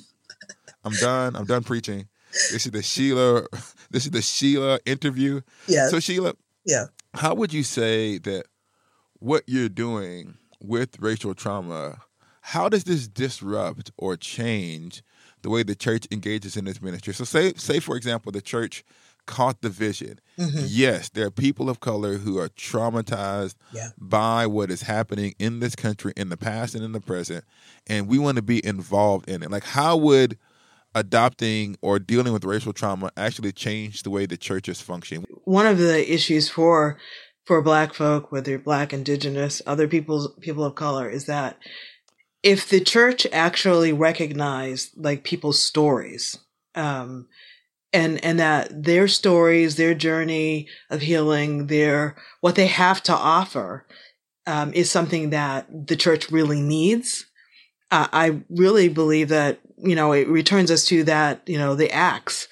[0.85, 1.37] I'm done.
[1.37, 2.09] I'm done preaching.
[2.33, 3.47] This is the Sheila.
[3.91, 5.43] This is the Sheila interview.
[5.69, 5.89] Yeah.
[5.89, 6.35] So Sheila,
[6.65, 6.87] yeah.
[7.15, 8.47] how would you say that
[9.21, 12.03] what you're doing with racial trauma?
[12.41, 15.03] How does this disrupt or change
[15.43, 17.15] the way the church engages in this ministry?
[17.15, 18.85] So, say, say for example, the church
[19.27, 20.21] caught the vision.
[20.39, 20.67] Mhm.
[20.69, 23.91] Yes, there are people of color who are traumatized Yeah.
[23.99, 27.45] by what is happening in this country in the past and in the present,
[27.87, 29.51] and we want to be involved in it.
[29.51, 30.39] Like, how would
[30.97, 35.25] adopting or dealing with racial trauma actually changed the way the church is functioning?
[35.45, 36.99] one of the issues for
[37.45, 41.59] for black folk whether black indigenous other people's people of color is that
[42.43, 46.39] if the church actually recognized like people's stories
[46.75, 47.29] um
[47.93, 53.87] and and that their stories their journey of healing their what they have to offer
[54.47, 57.27] um, is something that the church really needs
[57.91, 61.91] uh, i really believe that you know it returns us to that you know the
[61.91, 62.49] acts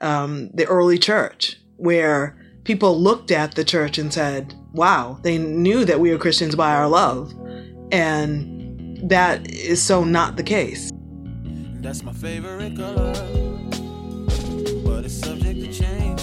[0.00, 5.84] um, the early church where people looked at the church and said, wow, they knew
[5.84, 7.32] that we were Christians by our love.
[7.92, 10.90] And that is so not the case.
[11.80, 13.12] That's my favorite color,
[14.84, 16.22] but it's subject to change.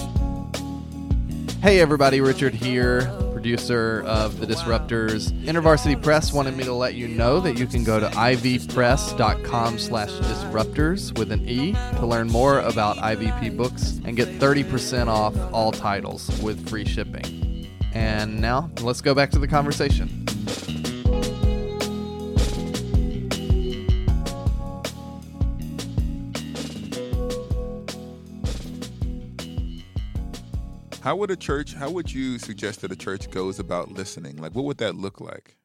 [1.62, 3.10] Hey everybody, Richard here,
[3.44, 5.30] producer of The Disruptors.
[5.44, 10.08] InterVarsity Press wanted me to let you know that you can go to ivpress.com slash
[10.12, 15.72] disruptors with an E to learn more about IVP books and get 30% off all
[15.72, 17.68] titles with free shipping.
[17.92, 20.24] And now, let's go back to the conversation.
[31.04, 34.38] How would a church, how would you suggest that a church goes about listening?
[34.38, 35.58] Like, what would that look like?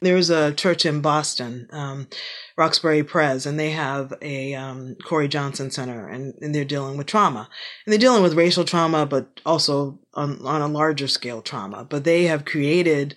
[0.00, 2.08] There's a church in Boston, um,
[2.56, 7.06] Roxbury Pres, and they have a um, Corey Johnson Center, and, and they're dealing with
[7.06, 7.48] trauma.
[7.86, 11.84] And they're dealing with racial trauma, but also on, on a larger scale trauma.
[11.84, 13.14] But they have created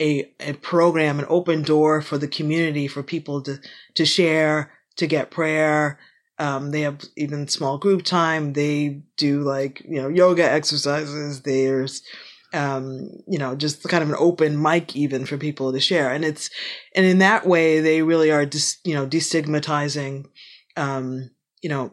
[0.00, 3.58] a, a program, an open door for the community for people to,
[3.96, 5.98] to share, to get prayer.
[6.38, 8.52] Um, they have even small group time.
[8.52, 11.42] They do like, you know, yoga exercises.
[11.42, 12.02] There's,
[12.54, 16.12] um, you know, just kind of an open mic even for people to share.
[16.12, 16.48] And it's,
[16.94, 20.26] and in that way, they really are just, you know, destigmatizing,
[20.76, 21.92] um, you know,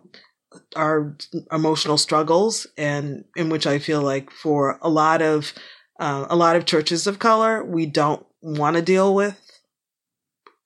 [0.76, 1.18] our
[1.52, 5.54] emotional struggles and in which I feel like for a lot of,
[6.00, 9.42] uh, a lot of churches of color, we don't want to deal with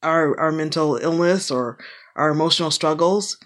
[0.03, 1.77] our, our mental illness or
[2.15, 3.37] our emotional struggles.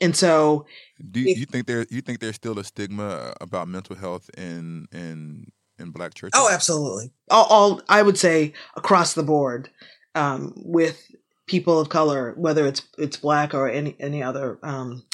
[0.00, 0.66] And so
[1.10, 4.86] Do you, you think there you think there's still a stigma about mental health in
[4.92, 6.40] in in black churches?
[6.40, 7.12] Oh, absolutely.
[7.30, 9.70] all, all I would say across the board
[10.14, 11.10] um, with
[11.46, 15.04] people of color, whether it's it's black or any any other um,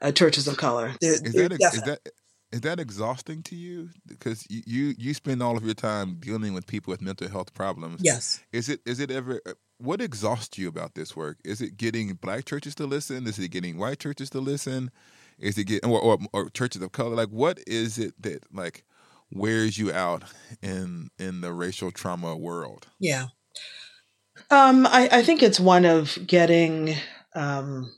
[0.00, 0.94] uh, churches of color.
[1.00, 2.00] Is that is that
[2.52, 3.90] is that exhausting to you?
[4.06, 7.54] Because you, you you spend all of your time dealing with people with mental health
[7.54, 8.00] problems.
[8.02, 8.40] yes.
[8.52, 9.40] Is it is it ever
[9.82, 11.38] what exhausts you about this work?
[11.44, 13.26] Is it getting black churches to listen?
[13.26, 14.90] Is it getting white churches to listen?
[15.38, 17.16] Is it get or, or, or churches of color?
[17.16, 18.84] Like what is it that like
[19.30, 20.24] wears you out
[20.62, 22.86] in in the racial trauma world?
[22.98, 23.26] Yeah.
[24.50, 26.94] Um, I, I think it's one of getting
[27.34, 27.92] um,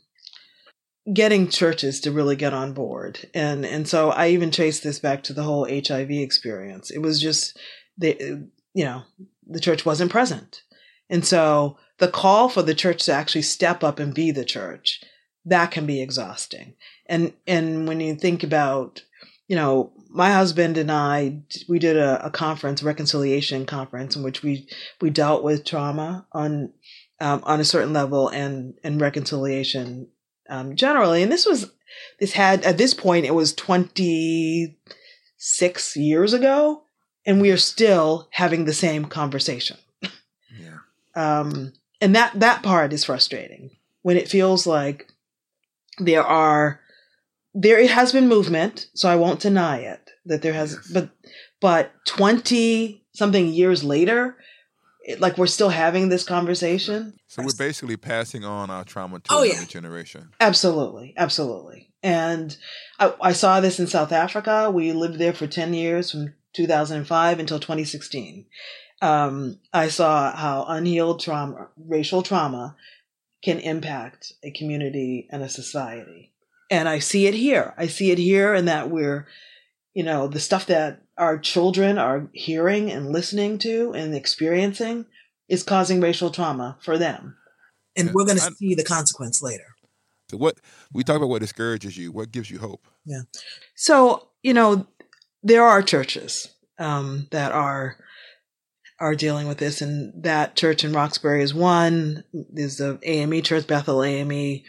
[1.12, 5.22] getting churches to really get on board, and and so I even trace this back
[5.24, 6.90] to the whole HIV experience.
[6.90, 7.58] It was just
[7.98, 9.02] the you know
[9.46, 10.62] the church wasn't present,
[11.14, 15.00] and so the call for the church to actually step up and be the church
[15.44, 16.74] that can be exhausting.
[17.06, 19.02] And and when you think about
[19.46, 24.42] you know, my husband and I, we did a, a conference, reconciliation conference, in which
[24.42, 24.68] we
[25.00, 26.72] we dealt with trauma on
[27.20, 30.08] um, on a certain level and and reconciliation
[30.48, 31.22] um, generally.
[31.22, 31.70] And this was
[32.20, 34.78] this had at this point it was twenty
[35.36, 36.84] six years ago,
[37.26, 39.76] and we are still having the same conversation.
[41.16, 43.70] Um, and that that part is frustrating
[44.02, 45.08] when it feels like
[45.98, 46.80] there are
[47.54, 51.10] there it has been movement, so I won't deny it that there has, but
[51.60, 54.36] but twenty something years later,
[55.04, 57.14] it, like we're still having this conversation.
[57.28, 59.66] So we're basically passing on our trauma to Oh, another yeah.
[59.66, 60.30] generation.
[60.40, 61.90] Absolutely, absolutely.
[62.02, 62.56] And
[62.98, 64.70] I, I saw this in South Africa.
[64.70, 68.46] We lived there for 10 years from 2005 until 2016.
[69.02, 72.76] Um, I saw how unhealed trauma, racial trauma,
[73.42, 76.32] can impact a community and a society.
[76.70, 77.74] And I see it here.
[77.76, 79.26] I see it here, and that we're,
[79.92, 85.06] you know, the stuff that our children are hearing and listening to and experiencing
[85.48, 87.36] is causing racial trauma for them.
[87.96, 89.66] And we're going to see the consequence later.
[90.30, 90.58] So what
[90.92, 92.88] we talk about what discourages you, what gives you hope?
[93.04, 93.22] Yeah.
[93.76, 94.86] So, you know,
[95.42, 97.98] there are churches um, that are
[99.00, 102.24] are dealing with this, and that church in Roxbury is one.
[102.32, 104.62] There's the AME Church, Bethel AME,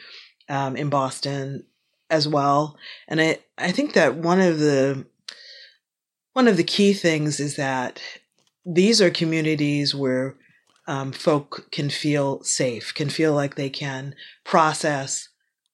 [0.49, 1.65] um, in Boston
[2.09, 2.77] as well.
[3.07, 5.05] And I, I think that one of the
[6.33, 8.01] one of the key things is that
[8.65, 10.35] these are communities where
[10.88, 15.29] um, folk can feel safe, can feel like they can process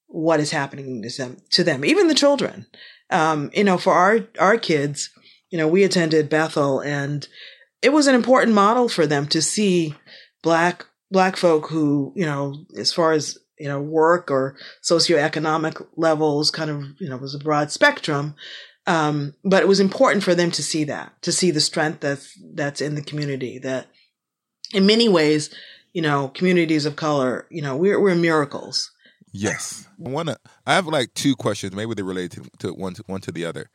[0.07, 2.67] what is happening to them, to them, even the children.
[3.09, 5.09] Um, you know, for our our kids,
[5.49, 7.27] you know, we attended Bethel, and
[7.81, 9.95] it was an important model for them to see
[10.41, 16.49] black black folk who, you know, as far as you know, work or socioeconomic levels,
[16.49, 18.33] kind of, you know, was a broad spectrum.
[18.87, 22.35] Um, but it was important for them to see that, to see the strength that's
[22.55, 23.59] that's in the community.
[23.59, 23.85] That,
[24.73, 25.53] in many ways,
[25.93, 28.91] you know, communities of color, you know, we're we're miracles.
[29.31, 29.87] Yes.
[30.03, 30.39] I want to.
[30.65, 31.75] I have like two questions.
[31.75, 33.69] Maybe they relate to, to one to one to the other.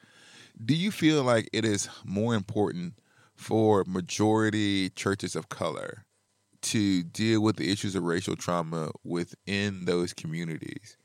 [0.63, 2.95] Do you feel like it is more important
[3.37, 6.05] for majority churches of color
[6.63, 10.97] to deal with the issues of racial trauma within those communities,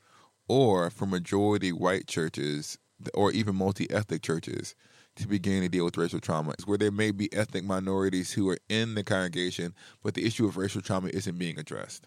[0.48, 2.78] or for majority white churches
[3.14, 4.74] or even multi ethnic churches
[5.16, 8.58] to begin to deal with racial trauma, where there may be ethnic minorities who are
[8.68, 12.06] in the congregation, but the issue of racial trauma isn't being addressed?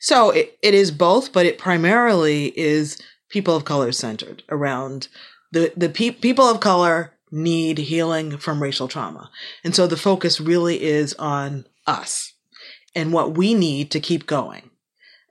[0.00, 5.08] So it, it is both, but it primarily is people of color centered around
[5.52, 9.30] the the pe- people of color need healing from racial trauma,
[9.64, 12.34] and so the focus really is on us
[12.94, 14.70] and what we need to keep going.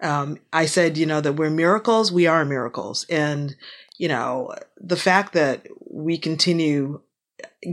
[0.02, 2.12] Um, I said, you know, that we're miracles.
[2.12, 3.56] We are miracles, and
[3.98, 7.02] you know, the fact that we continue,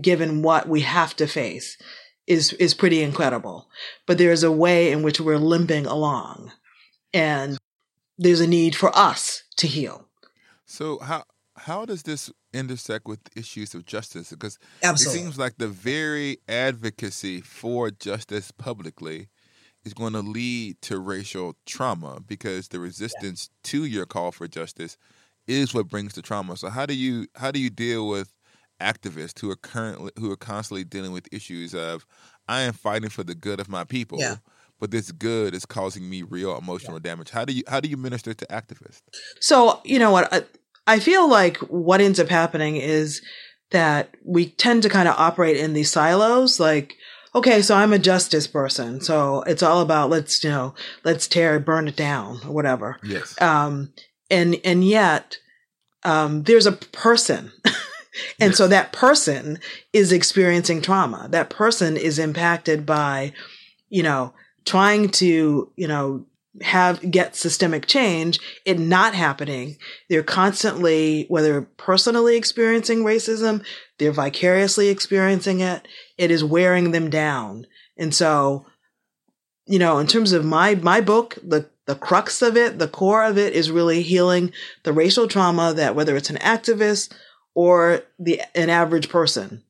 [0.01, 1.79] given what we have to face,
[2.27, 3.69] is is pretty incredible.
[4.07, 6.53] But there's a way in which we're limping along,
[7.15, 7.59] and
[8.19, 10.09] there's a need for us to heal.
[10.65, 11.23] So how
[11.67, 14.31] how does this intersect with issues of justice?
[14.31, 15.21] Because Absolutely.
[15.21, 19.29] it seems like the very advocacy for justice publicly
[19.85, 24.97] is going to lead to racial trauma because the resistance to your call for justice
[25.49, 26.57] is what brings the trauma.
[26.57, 28.33] So how do you how do you deal with
[28.81, 32.07] activists who are currently who are constantly dealing with issues of
[32.49, 34.37] I am fighting for the good of my people, Yeah.
[34.79, 37.31] but this good is causing me real emotional damage.
[37.31, 39.03] How do you how do you minister to activists?
[39.41, 40.49] So, you know what?
[40.87, 43.23] I, feel like what ends up happening is
[43.71, 46.61] that we tend to kind of operate in these silos.
[46.61, 46.95] Like,
[47.35, 49.01] okay, so I'm a justice person.
[49.01, 52.99] So it's all about let's, you know, let's tear, burn it down or whatever.
[53.03, 53.41] Yes.
[53.41, 53.93] Um,
[54.31, 55.39] and, and yet,
[56.05, 57.53] um, there's a person.
[58.41, 59.59] and so that person
[59.93, 61.29] is experiencing trauma.
[61.31, 63.33] That person is impacted by,
[63.89, 64.33] you know,
[64.65, 66.27] trying to, you know,
[66.63, 69.77] have get systemic change, it not happening.
[70.09, 73.65] They're constantly, whether personally experiencing racism,
[73.99, 75.87] they're vicariously experiencing it.
[76.19, 77.67] It is wearing them down.
[77.97, 78.67] And so,
[79.67, 83.25] you know, in terms of my my book, the the crux of it, the core
[83.25, 87.13] of it is really healing the racial trauma that whether it's an activist
[87.55, 89.63] or the an average person.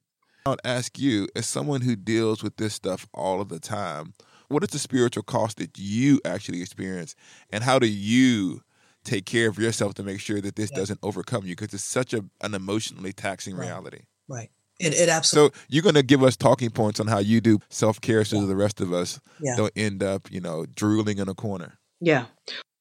[0.46, 4.14] I'll ask you, as someone who deals with this stuff all of the time,
[4.48, 7.14] what is the spiritual cost that you actually experience,
[7.50, 8.62] and how do you
[9.04, 10.78] take care of yourself to make sure that this Yeah.
[10.78, 11.54] doesn't overcome you?
[11.54, 13.66] Because it's such a, an emotionally taxing Right.
[13.66, 14.00] reality.
[14.28, 14.50] Right.
[14.78, 15.56] It, it absolutely.
[15.56, 18.44] So you're going to give us talking points on how you do self care, so
[18.46, 19.56] the rest of us Yeah.
[19.56, 21.78] don't end up, you know, drooling in a corner.
[22.00, 22.26] Yeah.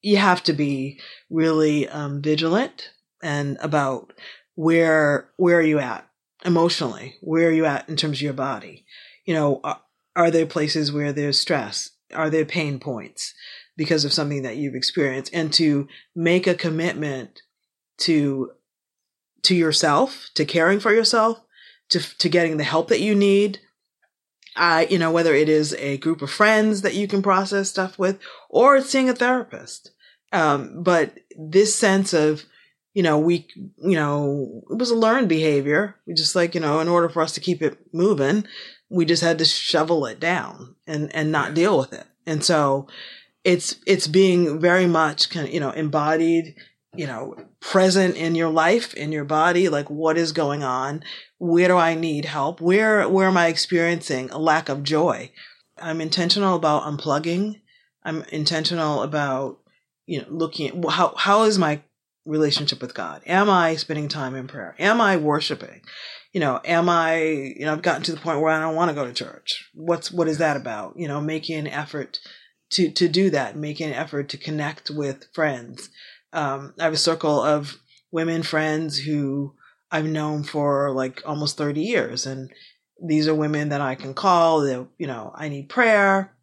[0.01, 0.99] You have to be
[1.29, 2.91] really um, vigilant
[3.23, 4.13] and about
[4.55, 6.07] where where are you at
[6.43, 7.15] emotionally?
[7.21, 8.85] Where are you at in terms of your body?
[9.25, 9.81] You know, are,
[10.15, 11.91] are there places where there's stress?
[12.13, 13.33] Are there pain points
[13.75, 15.33] because of something that you've experienced?
[15.33, 17.41] And to make a commitment
[17.99, 18.51] to
[19.43, 21.39] to yourself, to caring for yourself,
[21.89, 23.59] to to getting the help that you need.
[24.57, 27.99] I, you know, whether it is a group of friends that you can process stuff
[27.99, 29.91] with, or seeing a therapist.
[30.31, 32.45] Um, but this sense of,
[32.93, 35.97] you know, we, you know, it was a learned behavior.
[36.07, 38.45] We just like, you know, in order for us to keep it moving,
[38.89, 42.05] we just had to shovel it down and, and not deal with it.
[42.25, 42.87] And so
[43.43, 46.55] it's, it's being very much kind of, you know, embodied,
[46.95, 51.03] you know, present in your life, in your body, like what is going on?
[51.37, 52.61] Where do I need help?
[52.61, 55.31] Where, where am I experiencing a lack of joy?
[55.77, 57.61] I'm intentional about unplugging.
[58.03, 59.59] I'm intentional about,
[60.05, 61.81] you know, looking at how, how is my
[62.25, 63.21] relationship with God?
[63.25, 64.75] Am I spending time in prayer?
[64.79, 65.81] Am I worshiping?
[66.35, 68.89] You know, am I, you know, I've gotten to the point where I don't want
[68.89, 69.69] to go to church.
[69.73, 70.95] What's, what is that about?
[70.97, 72.19] You know, making an effort
[72.71, 75.89] to, to do that, making an effort to connect with friends.
[76.33, 77.79] um, I have a circle of
[78.11, 79.53] women friends who
[79.89, 82.25] I've known for like almost 30 years.
[82.25, 82.51] And
[83.01, 86.33] these are women that I can call that, you know, I need prayer.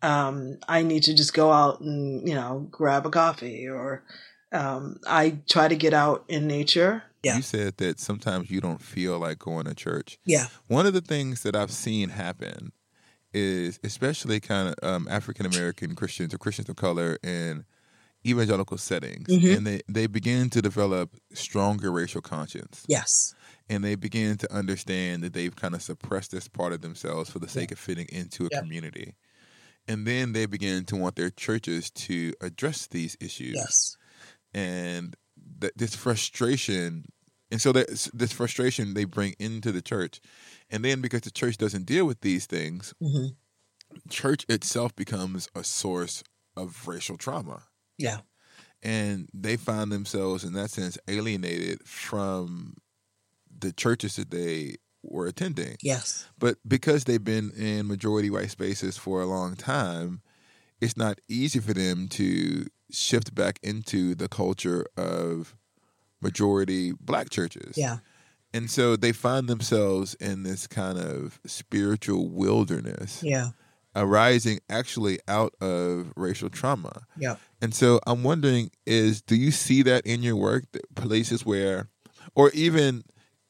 [0.00, 4.04] Um, I need to just go out and, you know, grab a coffee or,
[4.52, 7.02] um, I try to get out in nature.
[7.22, 7.36] Yeah.
[7.36, 10.18] You said that sometimes you don't feel like going to church.
[10.24, 10.46] Yeah.
[10.68, 12.72] One of the things that I've seen happen
[13.32, 17.64] is, especially kind of um, African American Christians or Christians of color in
[18.26, 19.56] evangelical settings, Mhm.
[19.58, 23.34] and they they begin to develop stronger racial conscience, Yes.
[23.68, 27.38] and they begin to understand that they've kind of suppressed this part of themselves for
[27.38, 28.62] the sake of fitting into a Yep.
[28.62, 29.14] community,
[29.88, 33.96] and then they begin to want their churches to address these issues Yes.
[34.54, 35.16] And
[35.60, 37.04] th- this frustration
[37.52, 40.20] and so that this frustration they bring into the church
[40.70, 43.26] and then because the church doesn't deal with these things hmm
[44.08, 46.22] church itself becomes a source
[46.56, 47.64] of racial trauma
[47.98, 48.20] Yeah.
[48.82, 52.76] and they find themselves in that sense alienated from
[53.58, 56.26] the churches that they were attending Yes.
[56.38, 60.22] but because they've been in majority white spaces for a long time,
[60.80, 65.56] it's not easy for them to shift back into the culture of
[66.20, 67.76] majority black churches.
[67.76, 67.98] Yeah.
[68.52, 73.50] And so they find themselves in this kind of spiritual wilderness Yeah.
[73.94, 77.06] arising actually out of racial trauma.
[77.16, 77.36] Yeah.
[77.62, 81.88] And so I'm wondering is do you see that in your work that places where
[82.34, 83.02] or even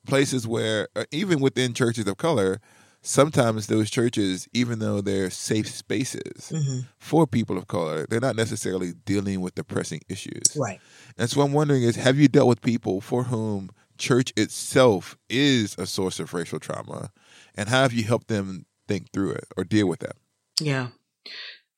[0.06, 2.60] places where even within churches of color
[3.02, 8.36] sometimes those churches even though they're safe spaces hmm for people of color they're not
[8.36, 10.56] necessarily dealing with the pressing issues.
[10.56, 10.80] Right.
[11.16, 15.74] And so I'm wondering is have you dealt with people for whom church itself is
[15.78, 17.10] a source of racial trauma
[17.54, 20.16] and how have you helped them think through it or deal with that?
[20.60, 20.88] Yeah.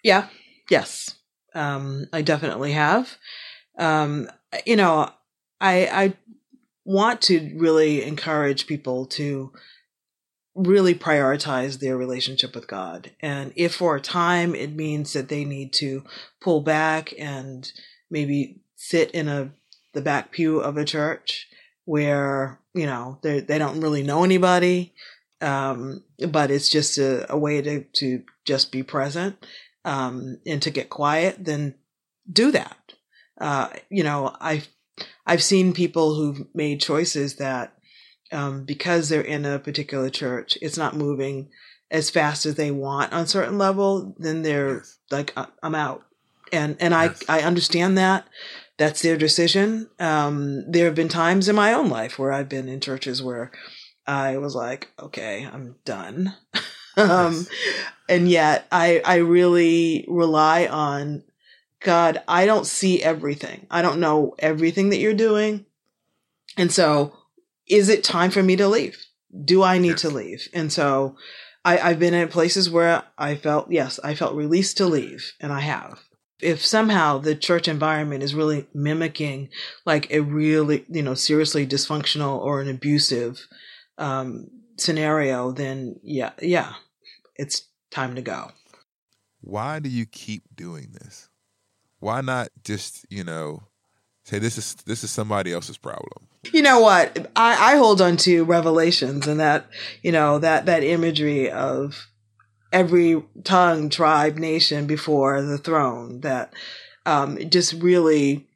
[0.03, 0.29] Yeah.
[0.71, 1.17] Yes.
[1.55, 3.17] Um, I definitely have.
[3.79, 4.29] Um,
[4.67, 5.11] you know,
[5.61, 6.15] I, I
[6.85, 9.53] want to really encourage people to
[10.55, 13.11] really prioritize their relationship with God.
[13.21, 16.05] And if for a time it means that they need to
[16.41, 17.71] pull back and
[18.11, 19.53] maybe sit in a
[19.95, 21.49] the back pew of a church
[21.85, 24.95] where, you know, they they don't really know anybody,
[25.41, 29.37] um, but it's just a, a way to, to just be present
[29.85, 31.75] um, and to get quiet, then
[32.31, 32.77] do that.
[33.41, 34.69] Uh, you know, I've
[35.27, 37.77] I've seen people who've made choices that
[38.33, 41.49] um, because they're in a particular church, it's not moving
[41.91, 44.15] as fast as they want on a certain level.
[44.19, 44.99] Then they're Yes.
[45.11, 46.05] like, "I- I'm out,
[46.53, 47.23] and and I Yes.
[47.29, 48.27] I understand that.
[48.79, 49.91] That's their decision.
[50.01, 53.53] Um, there have been times in my own life where I've been in churches where
[54.07, 56.35] I was like, okay, I'm done.
[56.97, 57.47] um,
[58.09, 61.23] and yet I, I really rely on
[61.81, 62.23] God.
[62.27, 63.67] I don't see everything.
[63.71, 65.67] I don't know everything that you're doing.
[66.57, 67.17] And so
[67.73, 68.99] is it time for me to leave?
[69.45, 70.47] Do I need to leave?
[70.53, 71.17] And so
[71.65, 75.51] I, I've been in places where I felt, yes, I felt released to leave and
[75.51, 76.01] I have.
[76.41, 79.49] If somehow the church environment is really mimicking
[79.87, 83.41] like a really, you know, seriously dysfunctional or an abusive
[83.97, 86.75] um, scenario, then yeah, yeah,
[87.37, 88.51] it's time to go.
[89.41, 91.31] why do you keep doing this?
[92.01, 93.63] Why not just, you know,
[94.25, 96.29] say this is this is somebody else's problem?
[96.51, 97.31] You know what?
[97.37, 99.67] I, I hold on to revelations and that,
[100.03, 102.09] you know, that, that imagery of
[102.73, 106.53] every tongue, tribe, nation before the throne that,
[107.07, 108.49] um, just really,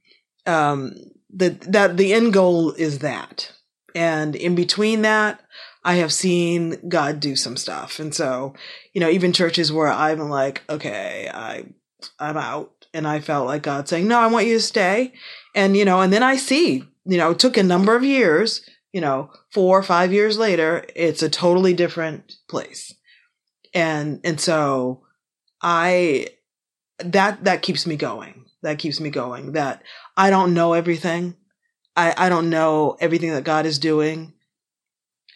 [0.46, 0.96] um,
[1.30, 3.52] that, that the end goal is that.
[3.94, 5.40] And in between that,
[5.84, 8.00] I have seen God do some stuff.
[8.00, 8.54] And so,
[8.92, 11.66] you know, even churches where I'm like, okay, I,
[12.18, 12.72] I'm out.
[12.92, 15.12] And I felt like God saying, no, I want you to stay.
[15.56, 18.60] And, you know, and then I see, you know, it took a number of years,
[18.92, 22.94] you know, four or five years later, it's a totally different place.
[23.74, 25.02] And, and so
[25.60, 26.28] I,
[26.98, 28.44] that, that keeps me going.
[28.62, 29.82] That keeps me going that
[30.16, 31.36] I don't know everything.
[31.96, 34.34] I, I don't know everything that God is doing.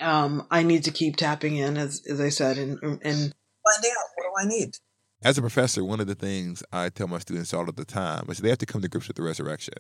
[0.00, 4.06] Um, I need to keep tapping in, as, as I said, and, and Find out
[4.14, 4.76] what do I need?
[5.22, 8.26] As a professor, one of the things I tell my students all of the time
[8.30, 9.74] is they have to come to grips with the resurrection.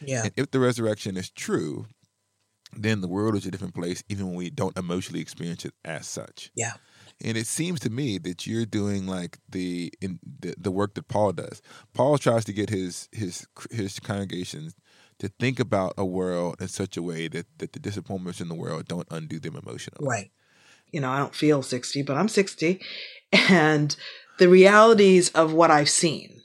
[0.00, 0.24] Yeah.
[0.24, 1.86] And if the resurrection is true,
[2.72, 6.06] then the world is a different place, even when we don't emotionally experience it as
[6.06, 6.50] such.
[6.54, 6.74] Yeah.
[7.20, 11.08] And it seems to me that you're doing like the in the, the work that
[11.08, 11.60] Paul does.
[11.92, 14.76] Paul tries to get his his his congregations
[15.18, 18.54] to think about a world in such a way that, that the disappointments in the
[18.54, 20.06] world don't undo them emotionally.
[20.06, 20.30] Right.
[20.92, 22.80] you know, I don't feel 60, but I'm 60
[23.32, 23.96] and
[24.38, 26.42] the realities of what I've seen.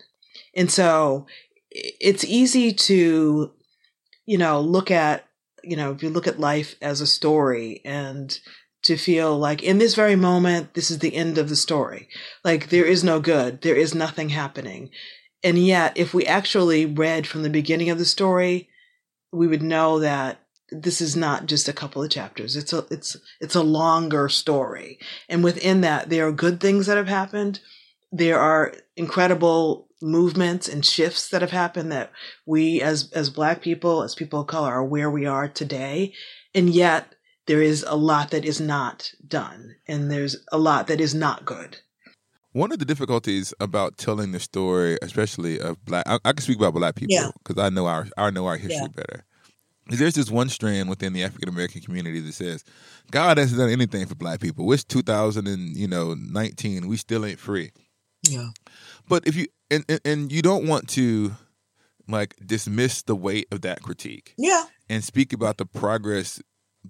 [0.56, 1.28] And so
[1.74, 3.52] it's easy to,
[4.26, 5.26] you know, look at,
[5.64, 8.38] you know, if you look at life as a story and
[8.84, 12.10] to feel like in this very moment, this is the end of the story.
[12.44, 14.90] Like there is no good, there is nothing happening.
[15.44, 18.70] And yet, if we actually read from the beginning of the story,
[19.32, 22.56] we would know that this is not just a couple of chapters.
[22.56, 25.00] It's a it's it's a longer story.
[25.28, 27.60] And within that there are good things that have happened.
[28.12, 32.12] There are incredible movements and shifts that have happened that
[32.46, 36.14] we as as black people, as people of color are where we are today.
[36.54, 37.16] And yet
[37.48, 41.46] there is a lot that is not done and there's a lot that is not
[41.46, 41.78] good.
[42.52, 46.58] One of the difficulties about telling the story, especially of black, I, I can speak
[46.58, 47.32] about black people Yeah.
[47.44, 48.88] because I know our I know our history Yeah.
[48.96, 49.26] better.
[49.90, 52.64] Is There's this one strand within the African American community that says
[53.12, 54.72] God hasn't done anything for black people.
[54.72, 56.88] It's 2000 and you know 19.
[56.88, 57.72] We still ain't free.
[58.22, 58.50] Yeah.
[59.10, 61.34] But if you and, and and you don't want to
[62.08, 64.66] like dismiss the weight of that critique Yeah.
[64.90, 66.42] and speak about the progress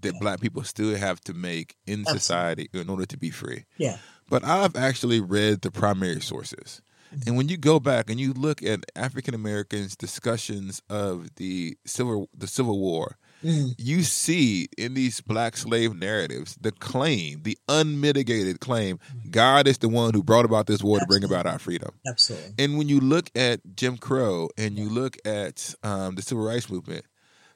[0.01, 2.19] that black people still have to make in Absolutely.
[2.19, 3.65] society in order to be free.
[3.77, 3.97] Yeah.
[4.27, 6.81] But I've actually read the primary sources.
[7.13, 7.27] Mm-hmm.
[7.27, 12.27] And when you go back and you look at African Americans' discussions of the civil
[12.35, 13.75] the Civil War, Mm.
[13.77, 19.89] you see in these black slave narratives the claim, the unmitigated claim, God is the
[19.89, 21.91] one who brought about this war to bring about our freedom.
[22.07, 22.53] Absolutely.
[22.57, 26.69] And when you look at Jim Crow and you look at um, the civil rights
[26.69, 27.05] movement,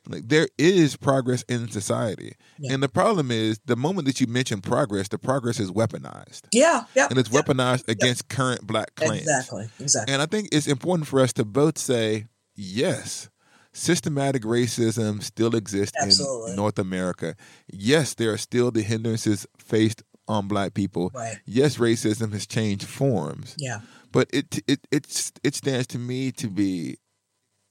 [0.09, 2.35] like there is progress in society.
[2.57, 2.73] Yeah.
[2.73, 6.43] And the problem is the moment that you mention progress, the progress is weaponized.
[6.51, 6.85] Yeah.
[6.95, 7.07] Yeah.
[7.09, 7.41] And it's yeah.
[7.41, 9.21] weaponized against current black claims.
[9.21, 9.67] Exactly.
[9.79, 10.13] Exactly.
[10.13, 13.29] And I think it's important for us to both say, yes,
[13.77, 16.51] systematic racism still exists Absolutely.
[16.51, 17.35] in North America.
[17.71, 21.11] Yes, there are still the hindrances faced on black people.
[21.13, 21.37] Right.
[21.45, 23.79] Yes, racism has changed forms Yeah.
[24.11, 26.97] but it it it's it stands to me to be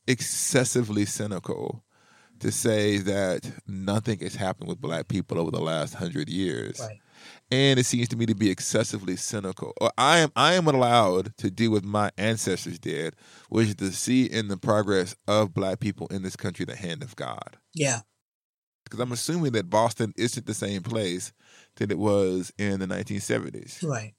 [0.06, 1.82] excessively cynical
[2.38, 6.78] to say that nothing has happened with black people over the last hundred years.
[6.80, 6.98] Right.
[7.50, 9.72] And it seems to me to be excessively cynical.
[9.80, 13.14] Or I am I am allowed to do what my ancestors did,
[13.48, 17.02] which is to see in the progress of black people in this country the hand
[17.02, 17.56] of God.
[17.74, 18.00] Yeah.
[18.84, 21.32] Because I'm assuming that Boston isn't the same place
[21.76, 23.82] that it was in the 1970s.
[23.84, 24.14] Right.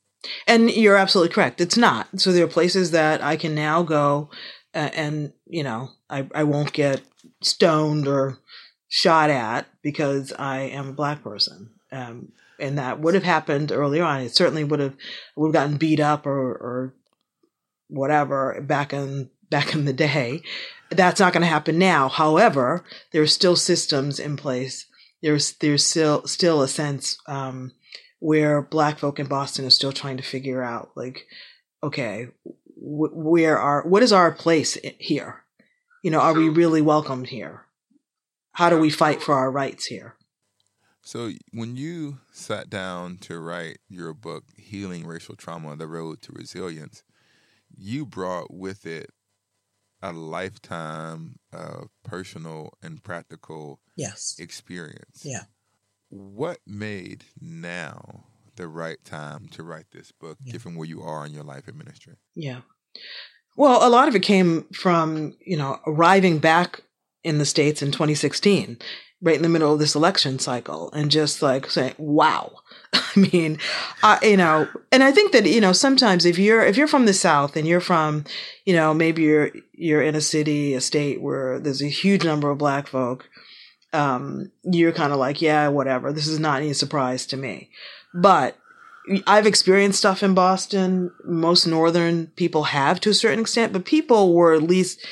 [0.46, 1.62] And you're absolutely correct.
[1.62, 2.08] It's not.
[2.20, 4.30] So there are places that I can now go
[4.74, 7.02] uh, and, you know, I, I won't get
[7.42, 8.38] stoned or
[8.90, 11.72] shot at because I am a black person.
[11.92, 14.22] Um, and that would have happened earlier on.
[14.22, 14.96] It certainly would have
[15.36, 16.96] would have gotten beat up or, or
[17.88, 20.42] whatever back in back in the day.
[20.90, 22.08] That's not going to happen now.
[22.08, 24.86] However, there are still systems in place.
[25.22, 27.74] There's there's still still a sense um,
[28.20, 31.26] where Black folk in Boston are still trying to figure out, like,
[31.84, 32.28] okay,
[32.76, 35.44] wh- where are what is our place here?
[36.04, 37.66] You know, are we really welcomed here?
[38.54, 40.17] How do we fight for our rights here?
[41.08, 46.34] So when you sat down to write your book, Healing Racial Trauma: The Road to
[46.34, 47.02] Resilience,
[47.74, 49.12] you brought with it
[50.02, 54.36] a lifetime of personal and practical Yes.
[54.38, 55.22] experience.
[55.24, 55.46] Yeah.
[56.10, 58.26] What made now
[58.58, 60.52] the right time to write this book, Yeah.
[60.52, 62.18] given where you are in your life and ministry?
[62.36, 62.64] Yeah.
[63.56, 66.82] Well, a lot of it came from, you know, arriving back
[67.24, 68.78] in the States in 2016,
[69.22, 72.54] right in the middle of this election cycle, and just like saying, wow.
[72.94, 73.58] I mean,
[74.04, 77.06] I, you know, and I think that, you know, sometimes if you're, if you're from
[77.06, 78.24] the South and you're from,
[78.66, 82.50] you know, maybe you're, you're in a city, a state where there's a huge number
[82.50, 83.30] of black folk,
[83.94, 86.14] um, you're kind of like, yeah, whatever.
[86.14, 87.70] This is not any surprise to me.
[88.14, 88.58] But
[89.26, 91.12] I've experienced stuff in Boston.
[91.24, 95.06] Most northern people have to a certain extent, but people were at least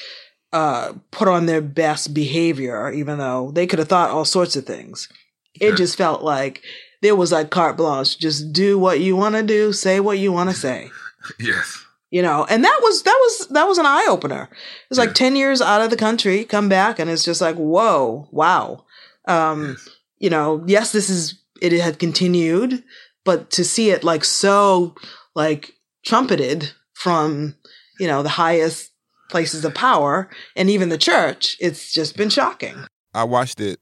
[0.55, 4.65] uh, put on their best behavior, even though they could have thought all sorts of
[4.65, 5.09] things.
[5.59, 6.61] It just felt like
[7.01, 8.17] there was like carte blanche.
[8.17, 10.89] Just do what you want to do, say what you want to say.
[11.39, 11.83] Yes.
[12.11, 14.43] You know, and that was that was that was an eye opener.
[14.51, 15.13] It was like Yeah.
[15.23, 18.85] ten years out of the country, come back, and it's just like, whoa, wow.
[19.27, 19.75] Um,
[20.19, 21.33] you know, yes, this is
[21.63, 22.83] it had continued,
[23.23, 24.93] but to see it like so
[25.33, 25.73] like
[26.05, 27.55] trumpeted from
[27.99, 28.91] you know the highest
[29.29, 32.75] places of power and even the church, it's just been shocking.
[33.13, 33.79] I watched it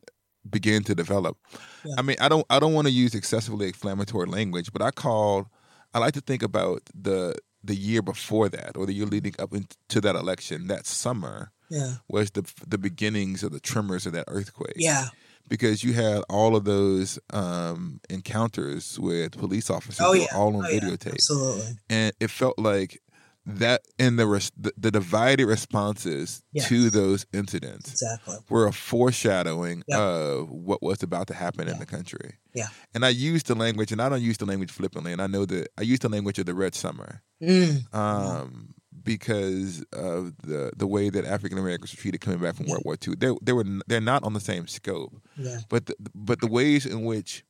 [0.49, 1.37] begin to develop.
[1.85, 1.95] Yeah.
[1.97, 5.47] I mean, I don't I don't want to use excessively inflammatory language, but I call
[5.93, 9.53] I like to think about the the year before that or the year leading up
[9.53, 11.95] into that election, that summer Yeah.
[12.09, 14.73] was the the beginnings of the tremors of that earthquake.
[14.75, 15.07] Yeah.
[15.49, 20.27] Because you had all of those um, encounters with police officers Oh who yeah.
[20.33, 20.79] were all on Oh, yeah.
[20.79, 21.13] videotape.
[21.13, 21.77] Absolutely.
[21.89, 23.01] And it felt like
[23.45, 26.69] that and the res- the, the divided responses Yes.
[26.69, 28.37] to those incidents Exactly.
[28.49, 29.99] were a foreshadowing Yep.
[29.99, 32.35] of what was about to happen in the country.
[32.53, 32.67] Yeah.
[32.93, 35.45] And I use the language, and I don't use the language flippantly, and I know
[35.45, 37.93] that I use the language of the Red Summer Mm.
[37.93, 38.73] um,
[39.03, 42.73] because of the the way that African Americans were treated coming back from Yeah.
[42.75, 43.15] World War II.
[43.15, 45.59] They they were they're not on the same scope, Yeah.
[45.67, 47.43] but the, but the ways in which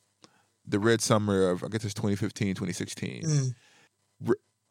[0.65, 3.53] the Red Summer of I guess it's 2015, 2016 Mm.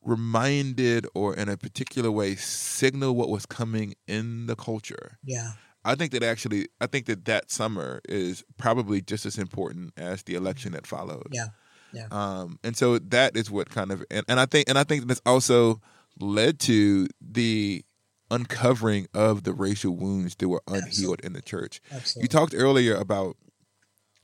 [0.04, 5.18] Reminded or in a particular way signal what was coming in the culture.
[5.24, 5.52] Yeah.
[5.84, 10.22] I think that actually, I think that that summer is probably just as important as
[10.22, 11.28] the election that followed.
[11.32, 11.48] Yeah.
[11.92, 12.06] Yeah.
[12.10, 15.06] Um, and so that is what kind of, and, and I think, and I think
[15.06, 15.80] that's also
[16.18, 17.84] led to the
[18.30, 21.26] uncovering of the racial wounds that were unhealed Absolutely.
[21.26, 21.80] in the church.
[21.92, 22.22] Absolutely.
[22.22, 23.36] You talked earlier about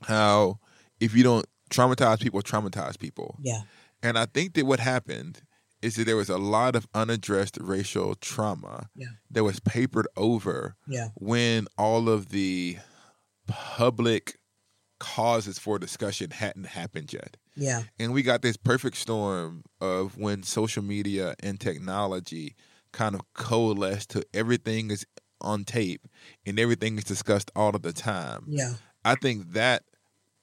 [0.03, 0.59] how
[0.99, 3.37] if you don't traumatize people, traumatize people.
[3.41, 3.61] yeah.
[4.01, 5.41] And I think that what happened
[5.81, 9.07] is that there was a lot of unaddressed racial trauma Yeah.
[9.31, 11.09] that was papered over Yeah.
[11.15, 12.77] when all of the
[13.47, 14.37] public
[14.99, 17.37] causes for discussion hadn't happened yet.
[17.55, 17.83] Yeah.
[17.97, 22.55] And we got this perfect storm of when social media and technology
[22.91, 25.05] kind of coalesced to everything is
[25.41, 26.01] on tape
[26.45, 28.43] and everything is discussed all of the time.
[28.47, 28.73] Yeah.
[29.05, 29.83] I think that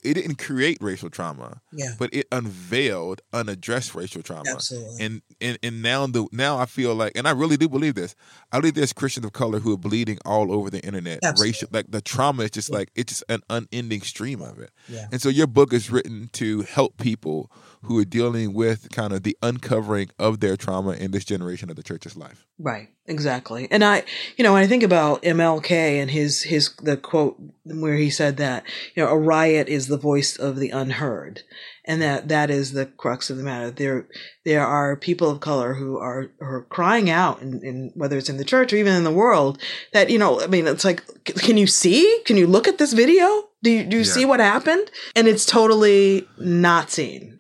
[0.07, 1.95] it didn't create racial trauma, Yeah.
[1.99, 4.51] but it unveiled unaddressed racial trauma.
[4.51, 5.05] Absolutely.
[5.05, 8.15] And and and now the now I feel like, and I really do believe this.
[8.53, 11.21] I believe there's Christians of color who are bleeding all over the internet.
[11.23, 11.49] Absolutely.
[11.51, 12.77] Racial, like the trauma is just Yeah.
[12.79, 14.71] like it's just an unending stream of it.
[14.89, 15.09] Yeah.
[15.13, 17.51] And so your book is written to help people
[17.87, 21.77] who are dealing with kind of the uncovering of their trauma in this generation of
[21.77, 22.47] the church's life.
[22.59, 23.69] Right, exactly.
[23.71, 24.05] And I,
[24.37, 28.37] you know, when I think about MLK and his his the quote where he said
[28.39, 28.65] that,
[28.95, 31.43] you know, a riot is the voice of the unheard,
[31.85, 33.71] and that that is the crux of the matter.
[33.71, 34.07] There
[34.45, 38.39] there are people of color who are are crying out, in, in whether it's in
[38.39, 39.61] the church or even in the world,
[39.93, 42.21] that you know, I mean, it's like, can you see?
[42.25, 43.45] Can you look at this video?
[43.63, 44.13] Do you do you Yeah.
[44.13, 44.91] see what happened?
[45.15, 47.36] And it's totally not seen.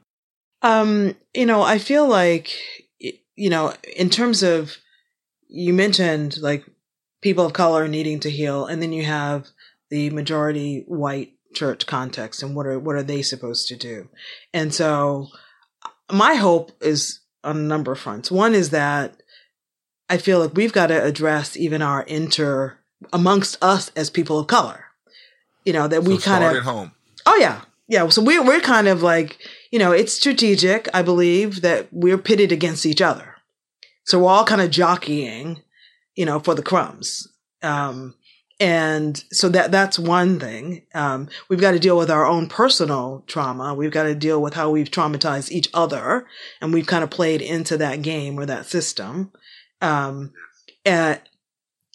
[0.67, 2.51] Um, you know, I feel like,
[2.99, 4.77] you know, in terms of
[5.49, 6.65] you mentioned like
[7.21, 9.47] people of color needing to heal, and then you have
[9.91, 14.09] the majority white church context, and what are what are they supposed to do?
[14.53, 15.29] And so,
[16.11, 18.31] my hope is on a number of fronts.
[18.31, 19.23] One is that
[20.09, 22.79] I feel like we've got to address even our inter
[23.13, 24.87] amongst us as people of color.
[25.65, 26.93] You know that we kind of at home.
[27.25, 28.09] Oh yeah, yeah.
[28.09, 29.39] So we're we're kind of like
[29.77, 30.89] you know it's strategic.
[30.95, 33.35] I believe that we're pitted against each other,
[34.05, 35.61] so we're all kind of jockeying,
[36.15, 37.29] you know, for the crumbs.
[37.63, 38.15] Um,
[38.59, 40.87] and so that that's one thing.
[40.95, 43.75] Um, we've got to deal with our own personal trauma.
[43.75, 46.27] We've got to deal with how we've traumatized each other,
[46.63, 49.31] and we've kind of played into that game or that system.
[49.83, 50.33] Um,
[50.87, 51.21] and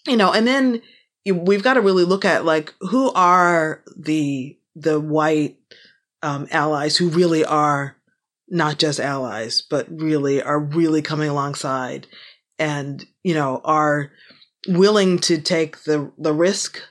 [0.05, 0.83] you know, and then
[1.25, 5.57] we've got to really look at like who are the the white
[6.23, 7.95] um, allies who really are
[8.47, 12.07] not just allies, but really are really coming alongside
[12.59, 14.11] and you know are
[14.67, 16.81] willing to take the the risk.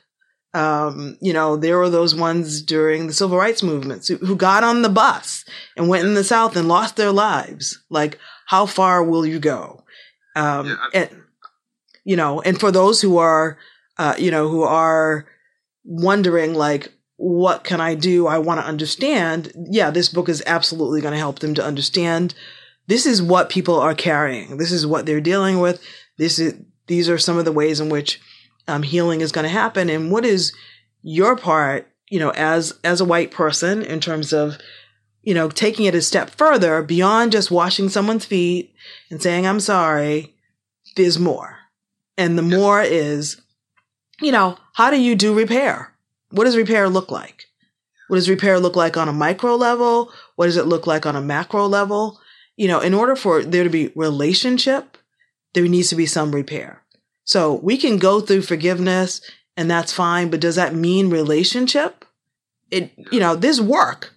[0.53, 4.65] Um, you know, there were those ones during the civil rights movements who, who got
[4.65, 5.45] on the bus
[5.77, 7.81] and went in the South and lost their lives.
[7.89, 9.85] Like, how far will you go?
[10.35, 11.21] Um, Yeah, and
[12.03, 13.57] you know, and for those who are,
[13.97, 15.25] uh, you know, who are
[15.85, 16.91] wondering like,
[17.21, 18.25] what can I do?
[18.25, 19.53] I want to understand.
[19.69, 22.33] Yeah, this book is absolutely going to help them to understand.
[22.87, 24.57] This is what people are carrying.
[24.57, 25.83] This is what they're dealing with.
[26.17, 26.55] This is
[26.87, 28.19] these are some of the ways in which
[28.67, 29.87] um, healing is going to happen.
[29.87, 30.51] And what is
[31.03, 34.57] your part, you know, as as a white person in terms of,
[35.21, 38.73] you know, taking it a step further beyond just washing someone's feet
[39.11, 40.33] and saying I'm sorry.
[40.95, 41.59] There's more,
[42.17, 43.39] and the more is,
[44.19, 45.90] you know, how do you do repair?
[46.31, 47.45] What does repair look like?
[48.07, 50.11] What does repair look like on a micro level?
[50.35, 52.19] What does it look like on a macro level?
[52.57, 54.97] You know, in order for there to be relationship,
[55.53, 56.83] there needs to be some repair.
[57.23, 59.21] So we can go through forgiveness
[59.55, 62.03] and that's fine, but does that mean relationship?
[62.69, 64.13] It, you know, there's work.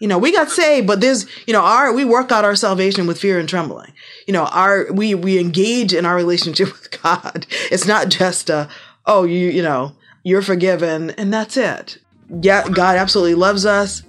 [0.00, 3.08] You know, we got saved, but there's, you know, our, we work out our salvation
[3.08, 3.92] with fear and trembling.
[4.28, 7.46] You know, our, we, we engage in our relationship with God.
[7.72, 8.68] It's not just a,
[9.06, 9.96] oh, you, you know,
[10.28, 11.98] you're forgiven and that's it.
[12.42, 14.02] Yeah, God absolutely loves us,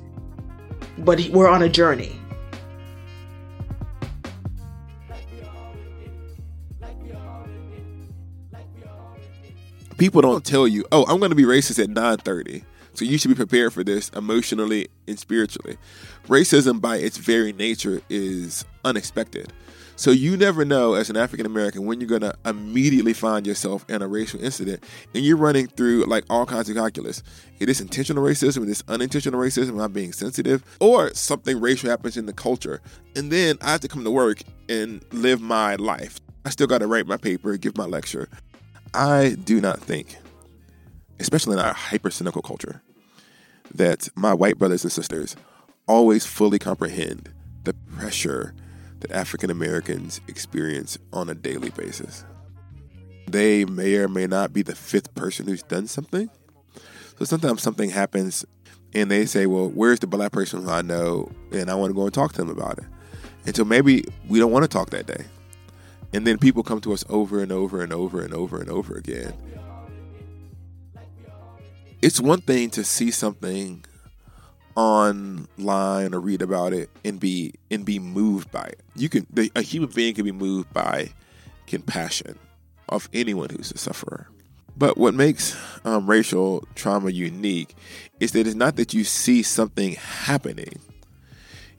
[0.98, 2.20] but we're on a journey.
[9.98, 12.64] People don't tell you, oh, I'm going to be racist at 9:30.
[12.94, 15.78] So you should be prepared for this emotionally and spiritually.
[16.28, 19.54] Racism, by its very nature, is unexpected.
[20.00, 23.84] So you never know as an African American when you're going to immediately find yourself
[23.90, 24.82] in a racial incident
[25.14, 27.22] and you're running through like all kinds of calculus.
[27.60, 30.64] It is intentional racism, it is unintentional racism, am I being sensitive?
[30.80, 32.80] Or something racial happens in the culture.
[33.18, 36.22] And then I have to come to work and live my life.
[36.46, 38.30] I still got to write my paper, give my lecture.
[38.94, 40.16] I do not think,
[41.20, 42.82] especially in our hyper cynical culture,
[43.76, 45.36] that my white brothers and sisters
[45.90, 47.34] always fully comprehend
[47.66, 48.54] the pressure
[49.00, 52.26] that African Americans experience on a daily basis.
[53.28, 56.30] They may or may not be the fifth person who's done something.
[57.18, 58.46] So sometimes something happens
[58.94, 61.32] and they say, Well, where's the black person who I know?
[61.52, 62.86] And I want to go and talk to them about it.
[63.46, 65.26] And so maybe we don't want to talk that day.
[66.12, 68.96] And then people come to us over and over and over and over and over
[68.96, 69.34] again.
[72.02, 73.86] It's one thing to see something
[74.76, 78.82] online or read about it and be and be moved by it.
[78.96, 81.10] You can a human being can be moved by
[81.68, 82.38] compassion
[82.90, 84.28] of anyone who's a sufferer.
[84.78, 87.76] But what makes um, racial trauma unique
[88.20, 90.80] is that it's not that you see something happening.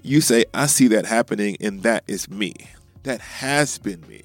[0.02, 2.54] You say, I see that happening, and that is me.
[3.04, 4.22] That has been me.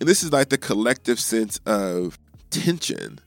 [0.00, 2.18] And this is like the collective sense of
[2.50, 3.20] tension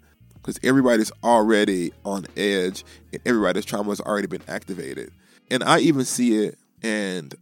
[0.43, 2.83] because everybody's already on edge
[3.13, 5.09] and everybody's trauma has already been activated.
[5.49, 7.33] And I even see it, and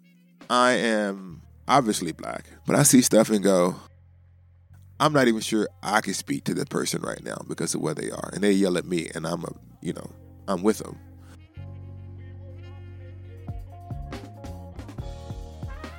[0.49, 3.75] I am obviously black, but I see stuff and go,
[4.99, 7.95] I'm not even sure I can speak to the person right now because of where
[7.95, 8.29] they are.
[8.33, 10.11] And they yell at me, and I'm a, you know,
[10.47, 10.99] I'm with them.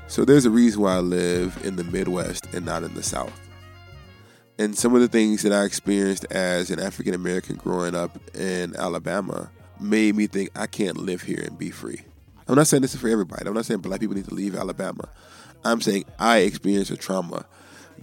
[0.06, 3.32] So there's a reason why I live in the Midwest and not in the South.
[4.62, 8.76] And some of the things that I experienced as an African American growing up in
[8.76, 9.50] Alabama
[9.80, 12.02] made me think I can't live here and be free.
[12.46, 13.44] I'm not saying this is for everybody.
[13.44, 15.08] I'm not saying black people need to leave Alabama.
[15.64, 17.44] I'm saying I experienced a trauma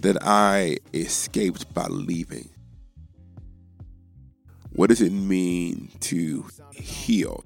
[0.00, 2.50] that I escaped by leaving.
[4.72, 7.42] What does it mean to heal?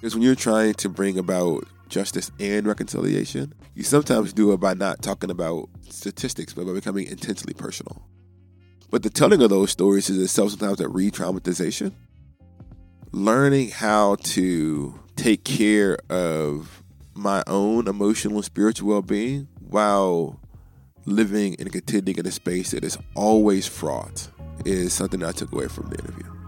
[0.00, 4.72] Because when you're trying to bring about justice and reconciliation, you sometimes do it by
[4.74, 8.08] not talking about statistics, but by becoming intensely personal.
[8.90, 11.92] But the telling of those stories is itself sometimes a re traumatization.
[13.12, 16.82] Learning how to take care of
[17.14, 20.40] my own emotional and spiritual well being while
[21.04, 24.30] living and contending in a space that is always fraught
[24.64, 26.41] is something I took away from the interview.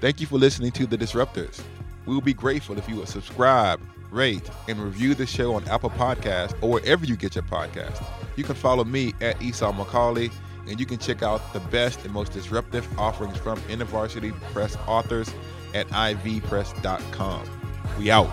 [0.00, 1.60] Thank you for listening to The Disruptors.
[2.06, 3.80] We will be grateful if you would subscribe,
[4.10, 8.02] rate, and review the show on Apple Podcasts or wherever you get your podcast.
[8.34, 10.32] You can follow me at Esau McCaulley,
[10.66, 15.30] and you can check out the best and most disruptive offerings from InterVarsity Press authors
[15.74, 17.50] at ivpress.com.
[17.98, 18.30] We out.